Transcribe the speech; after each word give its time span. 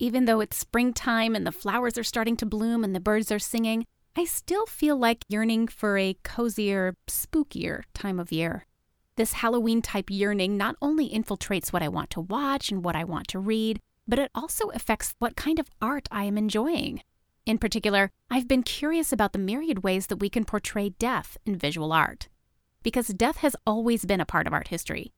even 0.00 0.24
though 0.24 0.40
it's 0.40 0.56
springtime 0.56 1.36
and 1.36 1.46
the 1.46 1.52
flowers 1.52 1.98
are 1.98 2.02
starting 2.02 2.36
to 2.38 2.46
bloom 2.46 2.82
and 2.82 2.94
the 2.94 3.00
birds 3.00 3.30
are 3.30 3.38
singing, 3.38 3.84
I 4.16 4.24
still 4.24 4.66
feel 4.66 4.96
like 4.96 5.24
yearning 5.28 5.68
for 5.68 5.98
a 5.98 6.16
cozier, 6.24 6.96
spookier 7.06 7.82
time 7.94 8.18
of 8.18 8.32
year. 8.32 8.66
This 9.16 9.34
Halloween 9.34 9.82
type 9.82 10.08
yearning 10.08 10.56
not 10.56 10.76
only 10.80 11.10
infiltrates 11.10 11.72
what 11.72 11.82
I 11.82 11.88
want 11.88 12.08
to 12.10 12.22
watch 12.22 12.72
and 12.72 12.82
what 12.82 12.96
I 12.96 13.04
want 13.04 13.28
to 13.28 13.38
read, 13.38 13.78
but 14.08 14.18
it 14.18 14.30
also 14.34 14.70
affects 14.70 15.14
what 15.18 15.36
kind 15.36 15.58
of 15.58 15.68
art 15.82 16.08
I 16.10 16.24
am 16.24 16.38
enjoying. 16.38 17.02
In 17.44 17.58
particular, 17.58 18.10
I've 18.30 18.48
been 18.48 18.62
curious 18.62 19.12
about 19.12 19.34
the 19.34 19.38
myriad 19.38 19.84
ways 19.84 20.06
that 20.06 20.20
we 20.20 20.30
can 20.30 20.46
portray 20.46 20.88
death 20.88 21.36
in 21.44 21.56
visual 21.56 21.92
art. 21.92 22.28
Because 22.82 23.08
death 23.08 23.38
has 23.38 23.54
always 23.66 24.06
been 24.06 24.20
a 24.20 24.26
part 24.26 24.46
of 24.46 24.54
art 24.54 24.68
history. 24.68 25.12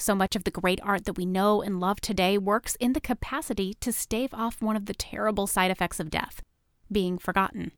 So 0.00 0.14
much 0.14 0.34
of 0.34 0.44
the 0.44 0.50
great 0.50 0.80
art 0.82 1.04
that 1.04 1.18
we 1.18 1.26
know 1.26 1.60
and 1.60 1.78
love 1.78 2.00
today 2.00 2.38
works 2.38 2.74
in 2.80 2.94
the 2.94 3.02
capacity 3.02 3.74
to 3.80 3.92
stave 3.92 4.32
off 4.32 4.62
one 4.62 4.74
of 4.74 4.86
the 4.86 4.94
terrible 4.94 5.46
side 5.46 5.70
effects 5.70 6.00
of 6.00 6.08
death 6.08 6.42
being 6.90 7.18
forgotten. 7.18 7.72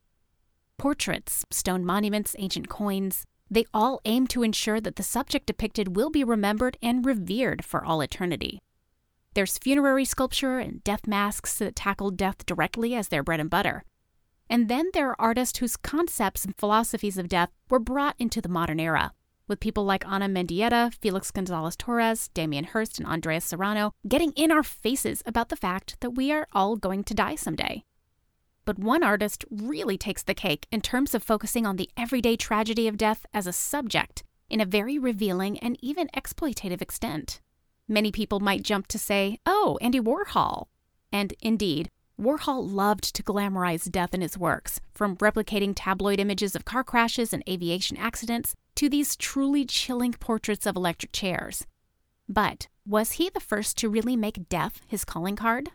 Portraits, 0.78 1.44
stone 1.50 1.84
monuments, 1.84 2.36
ancient 2.38 2.68
coins, 2.68 3.26
they 3.50 3.66
all 3.74 4.00
aim 4.04 4.28
to 4.28 4.44
ensure 4.44 4.80
that 4.80 4.94
the 4.94 5.02
subject 5.02 5.46
depicted 5.46 5.96
will 5.96 6.10
be 6.10 6.22
remembered 6.22 6.78
and 6.80 7.04
revered 7.04 7.64
for 7.64 7.84
all 7.84 8.00
eternity. 8.00 8.60
There's 9.34 9.58
funerary 9.58 10.04
sculpture 10.04 10.60
and 10.60 10.82
death 10.84 11.08
masks 11.08 11.58
that 11.58 11.74
tackle 11.74 12.12
death 12.12 12.46
directly 12.46 12.94
as 12.94 13.08
their 13.08 13.24
bread 13.24 13.40
and 13.40 13.50
butter. 13.50 13.82
And 14.48 14.68
then 14.68 14.90
there 14.94 15.08
are 15.08 15.20
artists 15.20 15.58
whose 15.58 15.76
concepts 15.76 16.44
and 16.44 16.56
philosophies 16.56 17.18
of 17.18 17.28
death 17.28 17.50
were 17.68 17.80
brought 17.80 18.14
into 18.20 18.40
the 18.40 18.48
modern 18.48 18.78
era, 18.78 19.12
with 19.48 19.60
people 19.60 19.84
like 19.84 20.06
Ana 20.06 20.28
Mendieta, 20.28 20.94
Felix 20.94 21.30
Gonzalez 21.30 21.76
Torres, 21.76 22.28
Damien 22.34 22.64
Hirst, 22.64 22.98
and 22.98 23.06
Andres 23.06 23.44
Serrano 23.44 23.92
getting 24.06 24.32
in 24.32 24.50
our 24.50 24.62
faces 24.62 25.22
about 25.26 25.48
the 25.48 25.56
fact 25.56 25.96
that 26.00 26.10
we 26.10 26.32
are 26.32 26.46
all 26.52 26.76
going 26.76 27.04
to 27.04 27.14
die 27.14 27.34
someday. 27.34 27.84
But 28.64 28.78
one 28.78 29.02
artist 29.02 29.44
really 29.50 29.98
takes 29.98 30.22
the 30.22 30.34
cake 30.34 30.66
in 30.70 30.80
terms 30.80 31.14
of 31.14 31.22
focusing 31.22 31.66
on 31.66 31.76
the 31.76 31.90
everyday 31.96 32.36
tragedy 32.36 32.86
of 32.86 32.96
death 32.96 33.26
as 33.34 33.46
a 33.46 33.52
subject 33.52 34.22
in 34.48 34.60
a 34.60 34.66
very 34.66 34.98
revealing 34.98 35.58
and 35.58 35.76
even 35.80 36.08
exploitative 36.14 36.80
extent. 36.80 37.40
Many 37.88 38.12
people 38.12 38.38
might 38.38 38.62
jump 38.62 38.86
to 38.88 38.98
say, 38.98 39.38
oh, 39.46 39.78
Andy 39.80 39.98
Warhol. 39.98 40.66
And 41.10 41.34
indeed, 41.40 41.90
Warhol 42.22 42.72
loved 42.72 43.16
to 43.16 43.22
glamorize 43.24 43.90
death 43.90 44.14
in 44.14 44.20
his 44.20 44.38
works, 44.38 44.80
from 44.94 45.16
replicating 45.16 45.72
tabloid 45.74 46.20
images 46.20 46.54
of 46.54 46.64
car 46.64 46.84
crashes 46.84 47.32
and 47.32 47.42
aviation 47.48 47.96
accidents 47.96 48.54
to 48.76 48.88
these 48.88 49.16
truly 49.16 49.64
chilling 49.64 50.12
portraits 50.12 50.64
of 50.64 50.76
electric 50.76 51.10
chairs. 51.10 51.66
But 52.28 52.68
was 52.86 53.12
he 53.12 53.28
the 53.28 53.40
first 53.40 53.76
to 53.78 53.88
really 53.88 54.14
make 54.14 54.48
death 54.48 54.82
his 54.86 55.04
calling 55.04 55.34
card? 55.34 55.70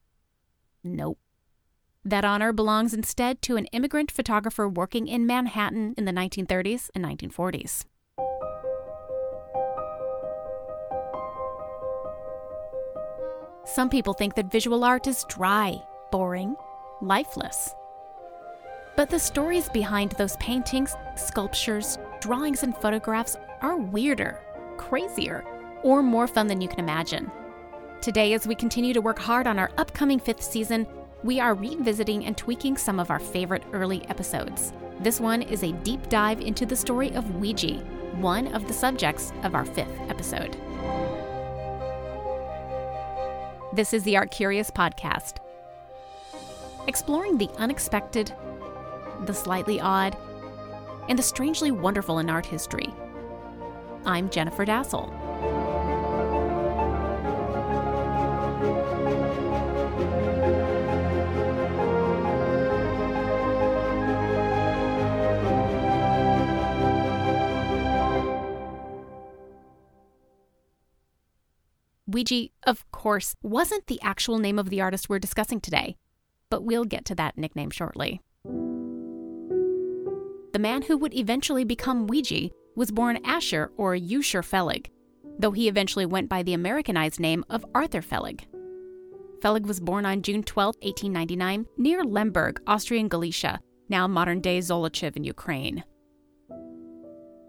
Nope. 0.85 1.19
That 2.05 2.23
honor 2.23 2.53
belongs 2.53 2.93
instead 2.93 3.41
to 3.41 3.57
an 3.57 3.65
immigrant 3.73 4.09
photographer 4.09 4.69
working 4.69 5.09
in 5.09 5.27
Manhattan 5.27 5.95
in 5.97 6.05
the 6.05 6.13
1930s 6.13 6.89
and 6.95 7.03
1940s. 7.03 7.83
Some 13.65 13.89
people 13.89 14.13
think 14.13 14.35
that 14.35 14.49
visual 14.49 14.85
art 14.85 15.07
is 15.07 15.25
dry, 15.27 15.81
boring, 16.11 16.55
lifeless. 17.01 17.75
But 18.95 19.09
the 19.09 19.19
stories 19.19 19.69
behind 19.69 20.11
those 20.13 20.37
paintings, 20.37 20.95
sculptures, 21.15 21.97
drawings, 22.19 22.63
and 22.63 22.75
photographs 22.75 23.37
are 23.61 23.77
weirder, 23.77 24.39
crazier, 24.77 25.43
or 25.83 26.01
more 26.01 26.27
fun 26.27 26.47
than 26.47 26.61
you 26.61 26.67
can 26.67 26.79
imagine. 26.79 27.31
Today, 28.01 28.33
as 28.33 28.47
we 28.47 28.55
continue 28.55 28.93
to 28.93 29.01
work 29.01 29.19
hard 29.19 29.47
on 29.47 29.59
our 29.59 29.71
upcoming 29.77 30.19
fifth 30.19 30.41
season, 30.41 30.87
we 31.23 31.39
are 31.39 31.53
revisiting 31.53 32.25
and 32.25 32.37
tweaking 32.37 32.77
some 32.77 32.99
of 32.99 33.09
our 33.11 33.19
favorite 33.19 33.63
early 33.73 34.03
episodes. 34.09 34.73
This 34.99 35.19
one 35.19 35.41
is 35.41 35.63
a 35.63 35.71
deep 35.71 36.09
dive 36.09 36.41
into 36.41 36.65
the 36.65 36.75
story 36.75 37.11
of 37.13 37.23
Weegee, 37.25 37.83
one 38.15 38.53
of 38.55 38.67
the 38.67 38.73
subjects 38.73 39.31
of 39.43 39.53
our 39.53 39.65
fifth 39.65 39.99
episode. 40.09 40.57
This 43.73 43.93
is 43.93 44.03
the 44.03 44.17
Art 44.17 44.31
Curious 44.31 44.71
podcast, 44.71 45.35
exploring 46.87 47.37
the 47.37 47.49
unexpected, 47.57 48.33
the 49.25 49.33
slightly 49.33 49.79
odd, 49.79 50.17
and 51.09 51.19
the 51.19 51.23
strangely 51.23 51.69
wonderful 51.69 52.19
in 52.19 52.29
art 52.29 52.45
history. 52.45 52.93
I'm 54.05 54.29
Jennifer 54.29 54.65
Dasal. 54.65 55.13
Weegee, 72.09 72.51
of 72.65 72.89
course, 72.91 73.35
wasn't 73.43 73.87
the 73.87 73.99
actual 74.01 74.39
name 74.39 74.57
of 74.57 74.69
the 74.69 74.79
artist 74.79 75.09
we're 75.09 75.19
discussing 75.19 75.59
today, 75.59 75.97
but 76.49 76.63
we'll 76.63 76.85
get 76.85 77.05
to 77.05 77.15
that 77.15 77.37
nickname 77.37 77.69
shortly. 77.69 78.21
The 80.53 80.59
man 80.59 80.81
who 80.83 80.97
would 80.97 81.13
eventually 81.13 81.63
become 81.63 82.07
Weegee 82.07 82.51
was 82.75 82.91
born 82.91 83.19
Asher 83.23 83.71
or 83.77 83.95
Usher 83.95 84.41
Felig, 84.41 84.87
though 85.39 85.51
he 85.51 85.67
eventually 85.67 86.05
went 86.05 86.29
by 86.29 86.43
the 86.43 86.53
Americanized 86.53 87.19
name 87.19 87.43
of 87.49 87.65
Arthur 87.75 88.01
Felig. 88.01 88.45
Felig 89.41 89.67
was 89.67 89.79
born 89.79 90.05
on 90.05 90.23
June 90.23 90.43
12, 90.43 90.75
1899, 90.81 91.65
near 91.77 92.03
Lemberg, 92.03 92.59
Austrian 92.65 93.07
Galicia, 93.07 93.59
now 93.89 94.07
modern 94.07 94.41
day 94.41 94.59
Zolochiv 94.59 95.15
in 95.15 95.23
Ukraine. 95.23 95.83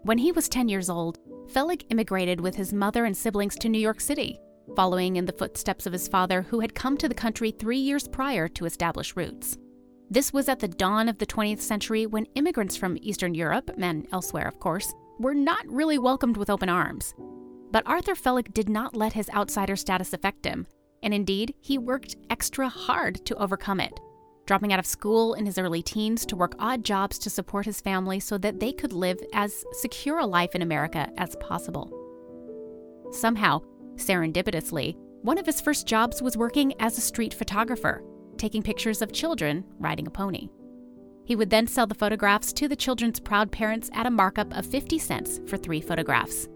When 0.03 0.17
he 0.17 0.31
was 0.31 0.47
10 0.47 0.69
years 0.69 0.89
old, 0.89 1.19
Felig 1.51 1.83
immigrated 1.89 2.39
with 2.39 2.55
his 2.55 2.73
mother 2.73 3.05
and 3.05 3.17
siblings 3.17 3.55
to 3.55 3.69
New 3.69 3.79
York 3.79 3.99
City, 3.99 4.39
following 4.75 5.15
in 5.15 5.25
the 5.25 5.33
footsteps 5.33 5.85
of 5.85 5.93
his 5.93 6.07
father, 6.07 6.43
who 6.43 6.59
had 6.59 6.75
come 6.75 6.97
to 6.97 7.09
the 7.09 7.15
country 7.15 7.51
three 7.51 7.77
years 7.77 8.07
prior 8.07 8.47
to 8.47 8.65
establish 8.65 9.15
roots. 9.15 9.57
This 10.09 10.33
was 10.33 10.49
at 10.49 10.59
the 10.59 10.67
dawn 10.67 11.07
of 11.07 11.19
the 11.19 11.25
20th 11.25 11.59
century 11.59 12.05
when 12.05 12.25
immigrants 12.35 12.75
from 12.75 12.97
Eastern 13.01 13.35
Europe, 13.35 13.69
and 13.77 14.07
elsewhere, 14.11 14.47
of 14.47 14.59
course, 14.59 14.93
were 15.19 15.35
not 15.35 15.67
really 15.67 15.99
welcomed 15.99 16.37
with 16.37 16.49
open 16.49 16.69
arms. 16.69 17.13
But 17.71 17.85
Arthur 17.85 18.15
Felig 18.15 18.53
did 18.53 18.69
not 18.69 18.95
let 18.95 19.13
his 19.13 19.29
outsider 19.29 19.75
status 19.75 20.13
affect 20.13 20.45
him, 20.45 20.65
and 21.03 21.13
indeed, 21.13 21.53
he 21.61 21.77
worked 21.77 22.15
extra 22.29 22.67
hard 22.67 23.23
to 23.25 23.35
overcome 23.35 23.79
it, 23.79 23.99
dropping 24.47 24.73
out 24.73 24.79
of 24.79 24.85
school 24.85 25.35
in 25.35 25.45
his 25.45 25.59
early 25.59 25.83
teens 25.83 26.25
to 26.25 26.35
work 26.35 26.55
odd 26.57 26.83
jobs 26.83 27.19
to 27.19 27.29
support 27.29 27.67
his 27.67 27.79
family 27.79 28.19
so 28.19 28.37
that 28.39 28.59
they 28.59 28.73
could 28.73 28.93
live 28.93 29.19
as 29.33 29.63
secure 29.73 30.17
a 30.17 30.25
life 30.25 30.55
in 30.55 30.63
America 30.63 31.07
as 31.17 31.35
possible. 31.35 31.93
Somehow, 33.11 33.61
Serendipitously, 33.99 34.95
one 35.21 35.37
of 35.37 35.45
his 35.45 35.61
first 35.61 35.85
jobs 35.85 36.21
was 36.21 36.37
working 36.37 36.73
as 36.79 36.97
a 36.97 37.01
street 37.01 37.33
photographer, 37.33 38.01
taking 38.37 38.63
pictures 38.63 39.01
of 39.01 39.11
children 39.11 39.65
riding 39.77 40.07
a 40.07 40.11
pony. 40.11 40.49
He 41.25 41.35
would 41.35 41.49
then 41.49 41.67
sell 41.67 41.85
the 41.85 41.93
photographs 41.93 42.53
to 42.53 42.67
the 42.67 42.75
children's 42.75 43.19
proud 43.19 43.51
parents 43.51 43.89
at 43.93 44.07
a 44.07 44.11
markup 44.11 44.55
of 44.57 44.65
50 44.65 44.97
cents 44.97 45.41
for 45.45 45.57
three 45.57 45.81
photographs. 45.81 46.47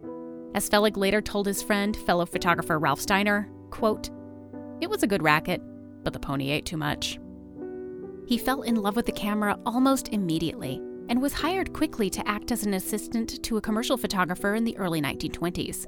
As 0.55 0.69
Felig 0.69 0.97
later 0.97 1.21
told 1.21 1.45
his 1.45 1.61
friend, 1.61 1.95
fellow 1.95 2.25
photographer 2.25 2.79
Ralph 2.79 3.01
Steiner, 3.01 3.49
quote, 3.69 4.09
It 4.81 4.89
was 4.89 5.03
a 5.03 5.07
good 5.07 5.21
racket, 5.21 5.61
but 6.03 6.13
the 6.13 6.19
pony 6.19 6.49
ate 6.49 6.65
too 6.65 6.77
much. 6.77 7.19
He 8.25 8.37
fell 8.37 8.61
in 8.61 8.75
love 8.75 8.95
with 8.95 9.05
the 9.05 9.11
camera 9.11 9.59
almost 9.65 10.09
immediately 10.09 10.81
and 11.09 11.21
was 11.21 11.33
hired 11.33 11.73
quickly 11.73 12.09
to 12.09 12.27
act 12.27 12.51
as 12.51 12.65
an 12.65 12.73
assistant 12.73 13.43
to 13.43 13.57
a 13.57 13.61
commercial 13.61 13.97
photographer 13.97 14.55
in 14.55 14.63
the 14.63 14.77
early 14.77 15.01
1920s. 15.01 15.85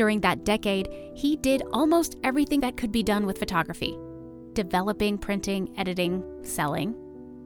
During 0.00 0.22
that 0.22 0.46
decade, 0.46 0.88
he 1.14 1.36
did 1.36 1.62
almost 1.74 2.16
everything 2.24 2.60
that 2.60 2.78
could 2.78 2.90
be 2.90 3.02
done 3.02 3.26
with 3.26 3.36
photography 3.36 3.98
developing, 4.54 5.18
printing, 5.18 5.74
editing, 5.76 6.24
selling, 6.42 6.94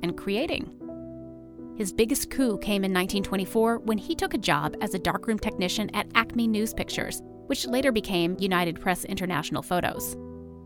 and 0.05 0.17
creating. 0.17 0.71
His 1.77 1.93
biggest 1.93 2.31
coup 2.31 2.56
came 2.59 2.85
in 2.85 2.93
1924 2.93 3.79
when 3.79 3.99
he 3.99 4.15
took 4.15 4.35
a 4.35 4.39
job 4.39 4.77
as 4.81 4.95
a 4.95 5.01
darkroom 5.01 5.37
technician 5.37 5.91
at 5.97 6.06
Acme 6.15 6.47
News 6.47 6.73
Pictures, 6.73 7.23
which 7.47 7.67
later 7.67 7.91
became 7.91 8.37
United 8.39 8.81
Press 8.81 9.05
International 9.05 9.61
Photos. 9.61 10.17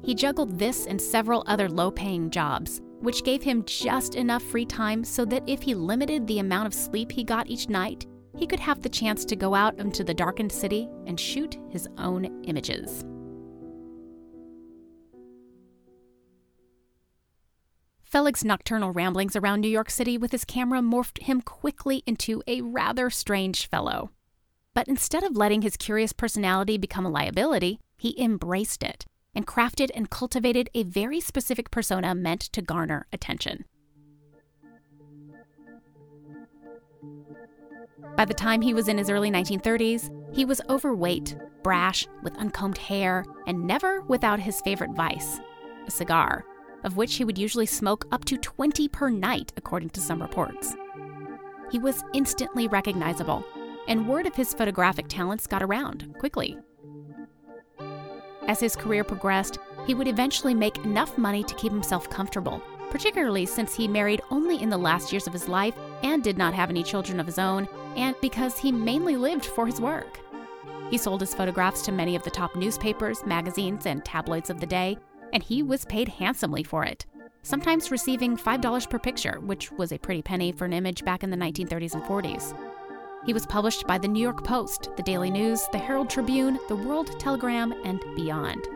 He 0.05 0.15
juggled 0.15 0.59
this 0.59 0.85
and 0.85 1.01
several 1.01 1.43
other 1.47 1.71
low 1.71 1.91
paying 1.91 2.29
jobs, 2.29 2.83
which 3.01 3.25
gave 3.25 3.43
him 3.43 3.65
just 3.65 4.15
enough 4.15 4.43
free 4.43 4.67
time 4.67 5.05
so 5.05 5.25
that 5.25 5.49
if 5.49 5.63
he 5.63 5.75
limited 5.75 6.27
the 6.27 6.41
amount 6.41 6.67
of 6.67 6.75
sleep 6.75 7.11
he 7.11 7.25
got 7.25 7.49
each 7.49 7.71
night, 7.71 8.05
he 8.39 8.47
could 8.47 8.61
have 8.61 8.83
the 8.83 8.89
chance 8.89 9.25
to 9.25 9.37
go 9.37 9.55
out 9.55 9.79
into 9.79 10.05
the 10.05 10.15
darkened 10.15 10.53
city 10.53 10.89
and 11.07 11.19
shoot 11.19 11.59
his 11.71 11.89
own 11.99 12.45
images. 12.45 13.05
Felig's 18.05 18.45
nocturnal 18.45 18.93
ramblings 18.93 19.37
around 19.37 19.61
New 19.61 19.69
York 19.69 19.91
City 19.91 20.17
with 20.17 20.33
his 20.33 20.47
camera 20.47 20.81
morphed 20.81 21.25
him 21.25 21.43
quickly 21.43 22.03
into 22.07 22.43
a 22.47 22.63
rather 22.63 23.11
strange 23.11 23.69
fellow. 23.69 24.13
But 24.73 24.89
instead 24.89 25.25
of 25.25 25.37
letting 25.37 25.61
his 25.61 25.77
curious 25.77 26.15
personality 26.15 26.79
become 26.79 27.05
a 27.05 27.11
liability, 27.11 27.81
he 27.99 28.19
embraced 28.19 28.83
it 28.83 29.05
and 29.35 29.47
crafted 29.47 29.91
and 29.95 30.09
cultivated 30.09 30.71
a 30.75 30.85
very 30.85 31.21
specific 31.21 31.71
persona 31.71 32.15
meant 32.15 32.41
to 32.41 32.63
garner 32.63 33.07
attention. 33.13 33.67
By 38.17 38.25
the 38.25 38.35
time 38.35 38.63
he 38.63 38.75
was 38.75 38.89
in 38.89 38.99
his 38.99 39.11
early 39.11 39.31
1930s, 39.31 40.11
he 40.35 40.45
was 40.45 40.61
overweight, 40.69 41.37
brash, 41.63 42.07
with 42.23 42.37
uncombed 42.37 42.79
hair, 42.79 43.25
and 43.47 43.67
never 43.67 44.03
without 44.03 44.41
his 44.41 44.61
favorite 44.61 44.93
vice 44.93 45.41
a 45.87 45.91
cigar, 45.91 46.45
of 46.85 46.97
which 46.97 47.17
he 47.17 47.25
would 47.25 47.39
usually 47.39 47.67
smoke 47.67 48.07
up 48.13 48.25
to 48.27 48.37
20 48.37 48.89
per 48.89 49.09
night, 49.09 49.53
according 49.57 49.91
to 49.91 50.01
some 50.01 50.23
reports. 50.23 50.77
He 51.73 51.79
was 51.79 52.05
instantly 52.15 52.69
recognizable, 52.69 53.45
and 53.89 54.09
word 54.09 54.27
of 54.27 54.37
his 54.37 54.55
photographic 54.55 55.09
talents 55.09 55.47
got 55.47 55.63
around 55.63 56.15
quickly. 56.19 56.57
As 58.47 58.61
his 58.61 58.77
career 58.77 59.05
progressed, 59.05 59.59
he 59.87 59.95
would 59.95 60.09
eventually 60.09 60.55
make 60.55 60.79
enough 60.79 61.19
money 61.19 61.43
to 61.43 61.55
keep 61.55 61.73
himself 61.73 62.09
comfortable, 62.09 62.63
particularly 62.91 63.45
since 63.45 63.75
he 63.75 63.89
married 63.89 64.23
only 64.31 64.63
in 64.63 64.71
the 64.71 64.79
last 64.79 65.13
years 65.13 65.27
of 65.27 65.33
his 65.33 65.49
life 65.49 65.75
and 66.03 66.23
did 66.23 66.39
not 66.39 66.55
have 66.55 66.71
any 66.71 66.83
children 66.83 67.21
of 67.21 67.27
his 67.27 67.39
own, 67.39 67.69
and 67.99 68.15
because 68.23 68.59
he 68.59 68.73
mainly 68.73 69.17
lived 69.17 69.45
for 69.45 69.67
his 69.67 69.81
work. 69.81 70.21
He 70.91 70.97
sold 70.97 71.21
his 71.21 71.35
photographs 71.35 71.83
to 71.83 71.93
many 71.93 72.17
of 72.17 72.23
the 72.23 72.31
top 72.31 72.57
newspapers, 72.57 73.27
magazines, 73.27 73.85
and 73.85 74.05
tabloids 74.05 74.49
of 74.49 74.61
the 74.61 74.67
day, 74.67 74.97
and 75.33 75.43
he 75.43 75.63
was 75.63 75.85
paid 75.85 76.09
handsomely 76.09 76.63
for 76.63 76.85
it, 76.85 77.05
sometimes 77.43 77.91
receiving 77.91 78.37
$5 78.37 78.89
per 78.89 78.99
picture, 78.99 79.41
which 79.41 79.71
was 79.73 79.93
a 79.93 79.99
pretty 79.99 80.23
penny 80.23 80.53
for 80.53 80.65
an 80.65 80.73
image 80.73 81.05
back 81.05 81.23
in 81.23 81.31
the 81.31 81.37
1930s 81.37 81.95
and 81.95 82.03
40s. 82.05 82.57
He 83.27 83.33
was 83.33 83.47
published 83.47 83.87
by 83.87 83.99
the 83.99 84.09
New 84.09 84.23
York 84.23 84.45
Post, 84.45 84.91
the 84.97 85.03
Daily 85.03 85.31
News, 85.31 85.67
the 85.73 85.79
Herald 85.79 86.09
Tribune, 86.09 86.59
the 86.69 86.77
World 86.77 87.19
Telegram, 87.21 87.73
and 87.85 88.01
beyond. 88.15 88.67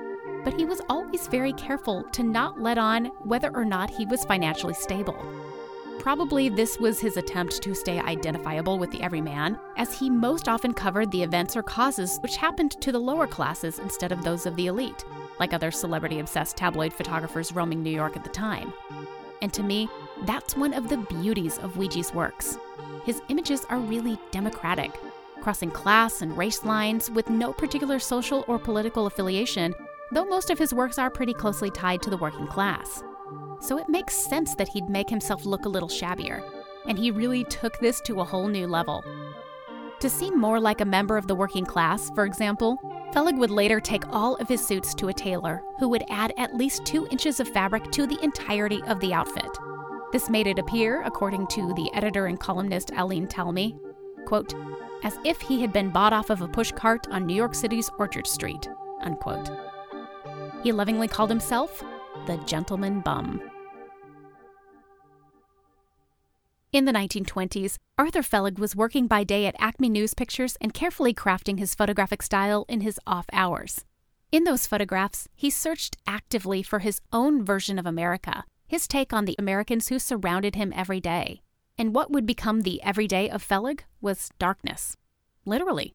But 0.44 0.58
he 0.58 0.64
was 0.64 0.82
always 0.88 1.28
very 1.28 1.52
careful 1.52 2.02
to 2.10 2.24
not 2.24 2.60
let 2.60 2.76
on 2.76 3.06
whether 3.24 3.54
or 3.54 3.64
not 3.64 3.88
he 3.88 4.04
was 4.04 4.24
financially 4.24 4.74
stable. 4.74 5.16
Probably 6.02 6.48
this 6.48 6.80
was 6.80 6.98
his 6.98 7.16
attempt 7.16 7.62
to 7.62 7.76
stay 7.76 8.00
identifiable 8.00 8.76
with 8.76 8.90
the 8.90 9.00
everyman, 9.00 9.56
as 9.76 9.96
he 9.96 10.10
most 10.10 10.48
often 10.48 10.74
covered 10.74 11.12
the 11.12 11.22
events 11.22 11.56
or 11.56 11.62
causes 11.62 12.18
which 12.24 12.34
happened 12.34 12.72
to 12.80 12.90
the 12.90 12.98
lower 12.98 13.28
classes 13.28 13.78
instead 13.78 14.10
of 14.10 14.24
those 14.24 14.44
of 14.44 14.56
the 14.56 14.66
elite, 14.66 15.04
like 15.38 15.52
other 15.52 15.70
celebrity 15.70 16.18
obsessed 16.18 16.56
tabloid 16.56 16.92
photographers 16.92 17.52
roaming 17.52 17.84
New 17.84 17.90
York 17.92 18.16
at 18.16 18.24
the 18.24 18.30
time. 18.30 18.72
And 19.42 19.52
to 19.52 19.62
me, 19.62 19.88
that's 20.24 20.56
one 20.56 20.74
of 20.74 20.88
the 20.88 20.96
beauties 20.96 21.58
of 21.58 21.74
Weegee's 21.74 22.12
works. 22.12 22.58
His 23.04 23.22
images 23.28 23.64
are 23.70 23.78
really 23.78 24.18
democratic, 24.32 24.90
crossing 25.40 25.70
class 25.70 26.20
and 26.20 26.36
race 26.36 26.64
lines 26.64 27.12
with 27.12 27.30
no 27.30 27.52
particular 27.52 28.00
social 28.00 28.44
or 28.48 28.58
political 28.58 29.06
affiliation, 29.06 29.72
though 30.10 30.24
most 30.24 30.50
of 30.50 30.58
his 30.58 30.74
works 30.74 30.98
are 30.98 31.10
pretty 31.10 31.32
closely 31.32 31.70
tied 31.70 32.02
to 32.02 32.10
the 32.10 32.16
working 32.16 32.48
class 32.48 33.04
so 33.62 33.78
it 33.78 33.88
makes 33.88 34.14
sense 34.14 34.54
that 34.56 34.68
he'd 34.68 34.90
make 34.90 35.08
himself 35.08 35.46
look 35.46 35.64
a 35.64 35.68
little 35.68 35.88
shabbier. 35.88 36.42
And 36.86 36.98
he 36.98 37.10
really 37.10 37.44
took 37.44 37.78
this 37.78 38.00
to 38.02 38.20
a 38.20 38.24
whole 38.24 38.48
new 38.48 38.66
level. 38.66 39.04
To 40.00 40.10
seem 40.10 40.38
more 40.38 40.58
like 40.58 40.80
a 40.80 40.84
member 40.84 41.16
of 41.16 41.28
the 41.28 41.34
working 41.34 41.64
class, 41.64 42.10
for 42.10 42.24
example, 42.24 42.76
Felig 43.14 43.38
would 43.38 43.52
later 43.52 43.78
take 43.78 44.08
all 44.08 44.34
of 44.36 44.48
his 44.48 44.66
suits 44.66 44.94
to 44.94 45.08
a 45.08 45.14
tailor, 45.14 45.62
who 45.78 45.88
would 45.88 46.02
add 46.10 46.32
at 46.36 46.56
least 46.56 46.84
two 46.84 47.06
inches 47.12 47.38
of 47.38 47.48
fabric 47.48 47.92
to 47.92 48.06
the 48.06 48.18
entirety 48.24 48.82
of 48.88 48.98
the 48.98 49.14
outfit. 49.14 49.50
This 50.12 50.28
made 50.28 50.48
it 50.48 50.58
appear, 50.58 51.02
according 51.02 51.46
to 51.48 51.72
the 51.74 51.88
editor 51.94 52.26
and 52.26 52.40
columnist 52.40 52.90
Aline 52.96 53.28
Talmy, 53.28 53.78
quote, 54.26 54.54
as 55.04 55.18
if 55.24 55.40
he 55.40 55.60
had 55.60 55.72
been 55.72 55.90
bought 55.90 56.12
off 56.12 56.30
of 56.30 56.42
a 56.42 56.48
pushcart 56.48 57.08
on 57.12 57.26
New 57.26 57.34
York 57.34 57.54
City's 57.54 57.90
Orchard 57.96 58.26
Street, 58.26 58.68
unquote. 59.02 59.50
He 60.64 60.72
lovingly 60.72 61.06
called 61.06 61.30
himself 61.30 61.82
the 62.26 62.36
gentleman 62.46 63.00
bum. 63.00 63.40
In 66.72 66.86
the 66.86 66.92
1920s, 66.92 67.76
Arthur 67.98 68.22
Felig 68.22 68.58
was 68.58 68.74
working 68.74 69.06
by 69.06 69.24
day 69.24 69.44
at 69.46 69.56
Acme 69.58 69.90
News 69.90 70.14
Pictures 70.14 70.56
and 70.60 70.72
carefully 70.72 71.12
crafting 71.12 71.58
his 71.58 71.74
photographic 71.74 72.22
style 72.22 72.64
in 72.68 72.80
his 72.80 72.98
off 73.06 73.26
hours. 73.32 73.84
In 74.30 74.44
those 74.44 74.66
photographs, 74.66 75.28
he 75.34 75.50
searched 75.50 75.98
actively 76.06 76.62
for 76.62 76.78
his 76.78 77.02
own 77.12 77.44
version 77.44 77.78
of 77.78 77.84
America, 77.84 78.44
his 78.66 78.88
take 78.88 79.12
on 79.12 79.26
the 79.26 79.36
Americans 79.38 79.88
who 79.88 79.98
surrounded 79.98 80.54
him 80.54 80.72
every 80.74 81.00
day. 81.00 81.42
And 81.76 81.94
what 81.94 82.10
would 82.10 82.24
become 82.24 82.62
the 82.62 82.82
everyday 82.82 83.28
of 83.28 83.46
Felig 83.46 83.80
was 84.00 84.30
darkness. 84.38 84.96
Literally. 85.44 85.94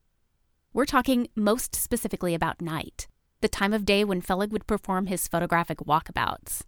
We're 0.73 0.85
talking 0.85 1.29
most 1.35 1.73
specifically 1.73 2.35
about 2.35 2.61
night, 2.61 3.07
the 3.41 3.47
time 3.47 3.73
of 3.73 3.85
day 3.85 4.03
when 4.03 4.21
Felig 4.21 4.51
would 4.51 4.67
perform 4.67 5.05
his 5.07 5.27
photographic 5.27 5.79
walkabouts. 5.79 6.63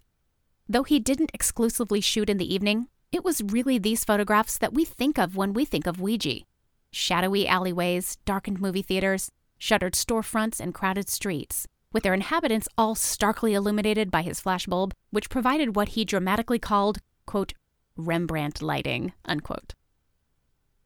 Though 0.68 0.84
he 0.84 1.00
didn't 1.00 1.32
exclusively 1.34 2.02
shoot 2.02 2.30
in 2.30 2.38
the 2.38 2.54
evening, 2.54 2.88
it 3.12 3.24
was 3.24 3.42
really 3.42 3.78
these 3.78 4.06
photographs 4.06 4.58
that 4.60 4.74
we 4.74 4.86
think 4.86 5.18
of 5.18 5.36
when 5.36 5.54
we 5.54 5.66
think 5.66 5.88
of 5.88 5.98
Weegee 5.98 6.46
shadowy 6.92 7.48
alleyways, 7.48 8.18
darkened 8.26 8.60
movie 8.60 8.82
theaters, 8.82 9.30
shuttered 9.58 9.94
storefronts, 9.94 10.60
and 10.60 10.74
crowded 10.74 11.10
streets, 11.10 11.68
with 11.92 12.04
their 12.04 12.14
inhabitants 12.14 12.68
all 12.78 12.96
starkly 12.96 13.54
illuminated 13.54 14.10
by 14.10 14.22
his 14.22 14.42
flashbulb, 14.42 14.92
which 15.12 15.30
provided 15.30 15.76
what 15.76 15.90
he 15.90 16.06
dramatically 16.06 16.60
called, 16.60 17.00
quote, 17.26 17.54
Rembrandt 17.96 18.62
lighting, 18.62 19.14
unquote. 19.26 19.74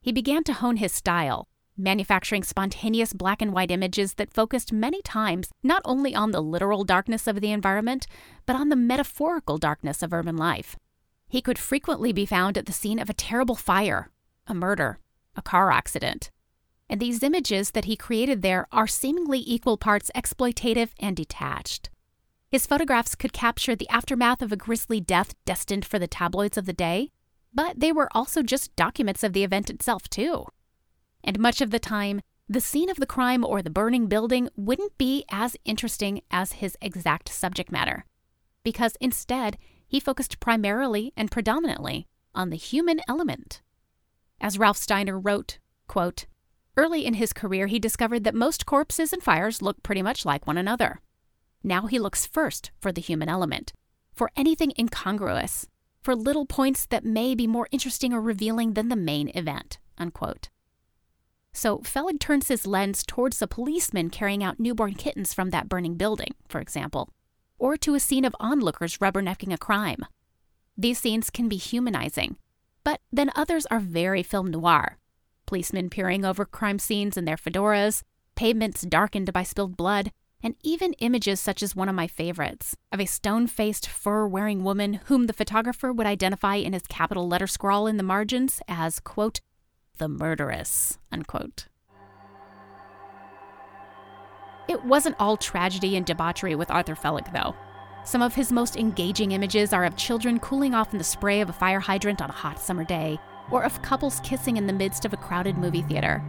He 0.01 0.12
began 0.12 0.44
to 0.45 0.53
hone 0.53 0.77
his 0.77 0.91
style, 0.91 1.47
manufacturing 1.78 2.44
spontaneous 2.44 3.14
black 3.14 3.42
and 3.42 3.54
white 3.54 3.72
images 3.72 4.16
that 4.16 4.34
focused 4.34 4.72
many 4.72 5.02
times 5.02 5.50
not 5.64 5.81
only 5.86 6.14
on 6.14 6.31
the 6.31 6.42
literal 6.42 6.84
darkness 6.84 7.28
of 7.28 7.42
the 7.42 7.52
environment, 7.52 8.08
but 8.46 8.56
on 8.56 8.70
the 8.70 8.75
metaphorical 8.75 9.58
darkness 9.58 10.04
of 10.04 10.14
urban 10.14 10.38
life. 10.38 10.75
He 11.28 11.42
could 11.42 11.58
frequently 11.58 12.14
be 12.14 12.25
found 12.25 12.58
at 12.58 12.68
the 12.68 12.74
scene 12.74 13.00
of 13.00 13.10
a 13.10 13.14
terrible 13.14 13.56
fire, 13.56 14.10
a 14.46 14.54
murder, 14.54 15.00
a 15.36 15.42
car 15.42 15.72
accident. 15.72 16.30
And 16.90 17.00
these 17.00 17.24
images 17.24 17.72
that 17.72 17.86
he 17.86 17.96
created 17.96 18.42
there 18.42 18.68
are 18.72 18.88
seemingly 18.88 19.40
equal 19.46 19.78
parts 19.78 20.12
exploitative 20.16 20.90
and 21.00 21.16
detached. 21.16 21.90
His 22.52 22.68
photographs 22.68 23.16
could 23.16 23.34
capture 23.34 23.75
the 23.75 23.90
aftermath 23.90 24.44
of 24.44 24.52
a 24.52 24.56
grisly 24.56 25.02
death 25.02 25.34
destined 25.44 25.86
for 25.86 25.98
the 25.98 26.08
tabloids 26.08 26.56
of 26.56 26.68
the 26.68 26.74
day, 26.74 27.10
but 27.52 27.80
they 27.80 27.92
were 27.92 28.10
also 28.12 28.44
just 28.44 28.75
documents 28.75 29.24
of 29.24 29.34
the 29.34 29.44
event 29.44 29.72
itself, 29.72 30.08
too. 30.08 30.46
And 31.24 31.40
much 31.40 31.62
of 31.62 31.72
the 31.72 31.80
time, 31.80 32.22
the 32.50 32.62
scene 32.62 32.90
of 32.90 32.98
the 32.98 33.06
crime 33.06 33.46
or 33.46 33.62
the 33.62 33.70
burning 33.70 34.08
building 34.08 34.50
wouldn't 34.56 34.98
be 34.98 35.24
as 35.30 35.56
interesting 35.64 36.22
as 36.30 36.54
his 36.54 36.78
exact 36.81 37.30
subject 37.30 37.72
matter, 37.72 38.06
because 38.64 38.98
instead, 39.00 39.58
he 39.88 40.00
focused 40.00 40.39
primarily 40.39 41.13
and 41.15 41.32
predominantly 41.32 42.08
on 42.36 42.50
the 42.50 42.58
human 42.58 43.00
element. 43.08 43.62
As 44.42 44.60
Ralph 44.60 44.77
Steiner 44.77 45.18
wrote, 45.20 45.60
quote, 45.88 46.25
Early 46.75 47.06
in 47.06 47.13
his 47.13 47.34
career, 47.34 47.68
he 47.68 47.80
discovered 47.80 48.24
that 48.24 48.34
most 48.34 48.65
corpses 48.65 49.13
and 49.13 49.22
fires 49.22 49.62
look 49.62 49.84
pretty 49.84 50.01
much 50.01 50.25
like 50.25 50.48
one 50.48 50.58
another. 50.58 51.01
Now 51.63 51.86
he 51.86 52.00
looks 52.00 52.25
first 52.25 52.72
for 52.80 52.92
the 52.92 53.01
human 53.01 53.30
element, 53.30 53.72
for 54.13 54.32
anything 54.36 54.74
incongruous, 54.77 55.68
for 56.01 56.15
little 56.15 56.46
points 56.46 56.86
that 56.88 57.06
may 57.06 57.36
be 57.36 57.48
more 57.48 57.68
interesting 57.72 58.12
or 58.12 58.22
revealing 58.22 58.74
than 58.74 58.89
the 58.89 58.96
main 58.96 59.30
event. 59.30 59.77
Unquote. 59.98 60.50
So 61.53 61.77
Felig 61.79 62.19
turns 62.19 62.48
his 62.48 62.65
lens 62.65 63.03
towards 63.05 63.39
the 63.39 63.48
policeman 63.48 64.10
carrying 64.10 64.43
out 64.43 64.60
newborn 64.60 64.95
kittens 64.95 65.33
from 65.33 65.51
that 65.51 65.69
burning 65.69 65.95
building, 65.95 66.33
for 66.50 66.60
example, 66.60 67.10
or 67.60 67.77
to 67.77 67.93
a 67.93 68.00
scene 68.00 68.25
of 68.25 68.36
onlookers 68.39 68.98
rubbernecking 68.98 69.53
a 69.53 69.57
crime. 69.57 70.03
These 70.75 70.98
scenes 70.98 71.29
can 71.29 71.48
be 71.48 71.57
humanizing, 71.57 72.38
but 72.83 73.00
then 73.12 73.31
others 73.36 73.67
are 73.67 73.79
very 73.79 74.24
film 74.24 74.50
noir. 74.50 74.98
Policemen 75.45 75.89
peering 75.89 76.25
over 76.25 76.45
crime 76.45 76.79
scenes 76.79 77.15
in 77.15 77.25
their 77.25 77.38
fedoras, 77.38 78.01
pavements 78.36 78.81
darkened 78.81 79.31
by 79.31 79.43
spilled 79.43 79.77
blood, 79.77 80.12
and 80.41 80.55
even 80.63 80.93
images 80.93 81.39
such 81.39 81.63
as 81.63 81.75
one 81.75 81.88
of 81.88 81.95
my 81.95 82.07
favorites 82.07 82.75
of 82.91 83.00
a 83.00 83.05
stone 83.05 83.48
faced, 83.48 83.88
fur 83.88 84.27
wearing 84.27 84.63
woman 84.63 84.95
whom 85.05 85.27
the 85.27 85.33
photographer 85.33 85.93
would 85.93 86.07
identify 86.07 86.55
in 86.55 86.74
his 86.74 86.83
capital 86.89 87.27
letter 87.27 87.48
scrawl 87.48 87.88
in 87.88 87.98
the 87.98 88.03
margins 88.03 88.62
as, 88.67 89.00
quote, 89.00 89.39
the 89.97 90.07
murderess, 90.07 90.97
unquote. 91.12 91.67
It 94.67 94.83
wasn't 94.85 95.15
all 95.19 95.38
tragedy 95.38 95.95
and 95.95 96.05
debauchery 96.05 96.55
with 96.55 96.71
Arthur 96.71 96.95
Felig, 96.95 97.31
though. 97.33 97.55
Some 98.05 98.21
of 98.21 98.33
his 98.33 98.51
most 98.51 98.75
engaging 98.75 99.31
images 99.31 99.71
are 99.73 99.85
of 99.85 99.95
children 99.95 100.39
cooling 100.39 100.73
off 100.73 100.93
in 100.93 100.97
the 100.97 101.03
spray 101.03 101.41
of 101.41 101.50
a 101.50 101.53
fire 101.53 101.79
hydrant 101.79 102.21
on 102.21 102.29
a 102.29 102.33
hot 102.33 102.59
summer 102.59 102.83
day, 102.83 103.19
or 103.51 103.63
of 103.63 103.81
couples 103.81 104.19
kissing 104.23 104.57
in 104.57 104.67
the 104.67 104.73
midst 104.73 105.05
of 105.05 105.13
a 105.13 105.17
crowded 105.17 105.57
movie 105.57 105.81
theater. 105.81 106.23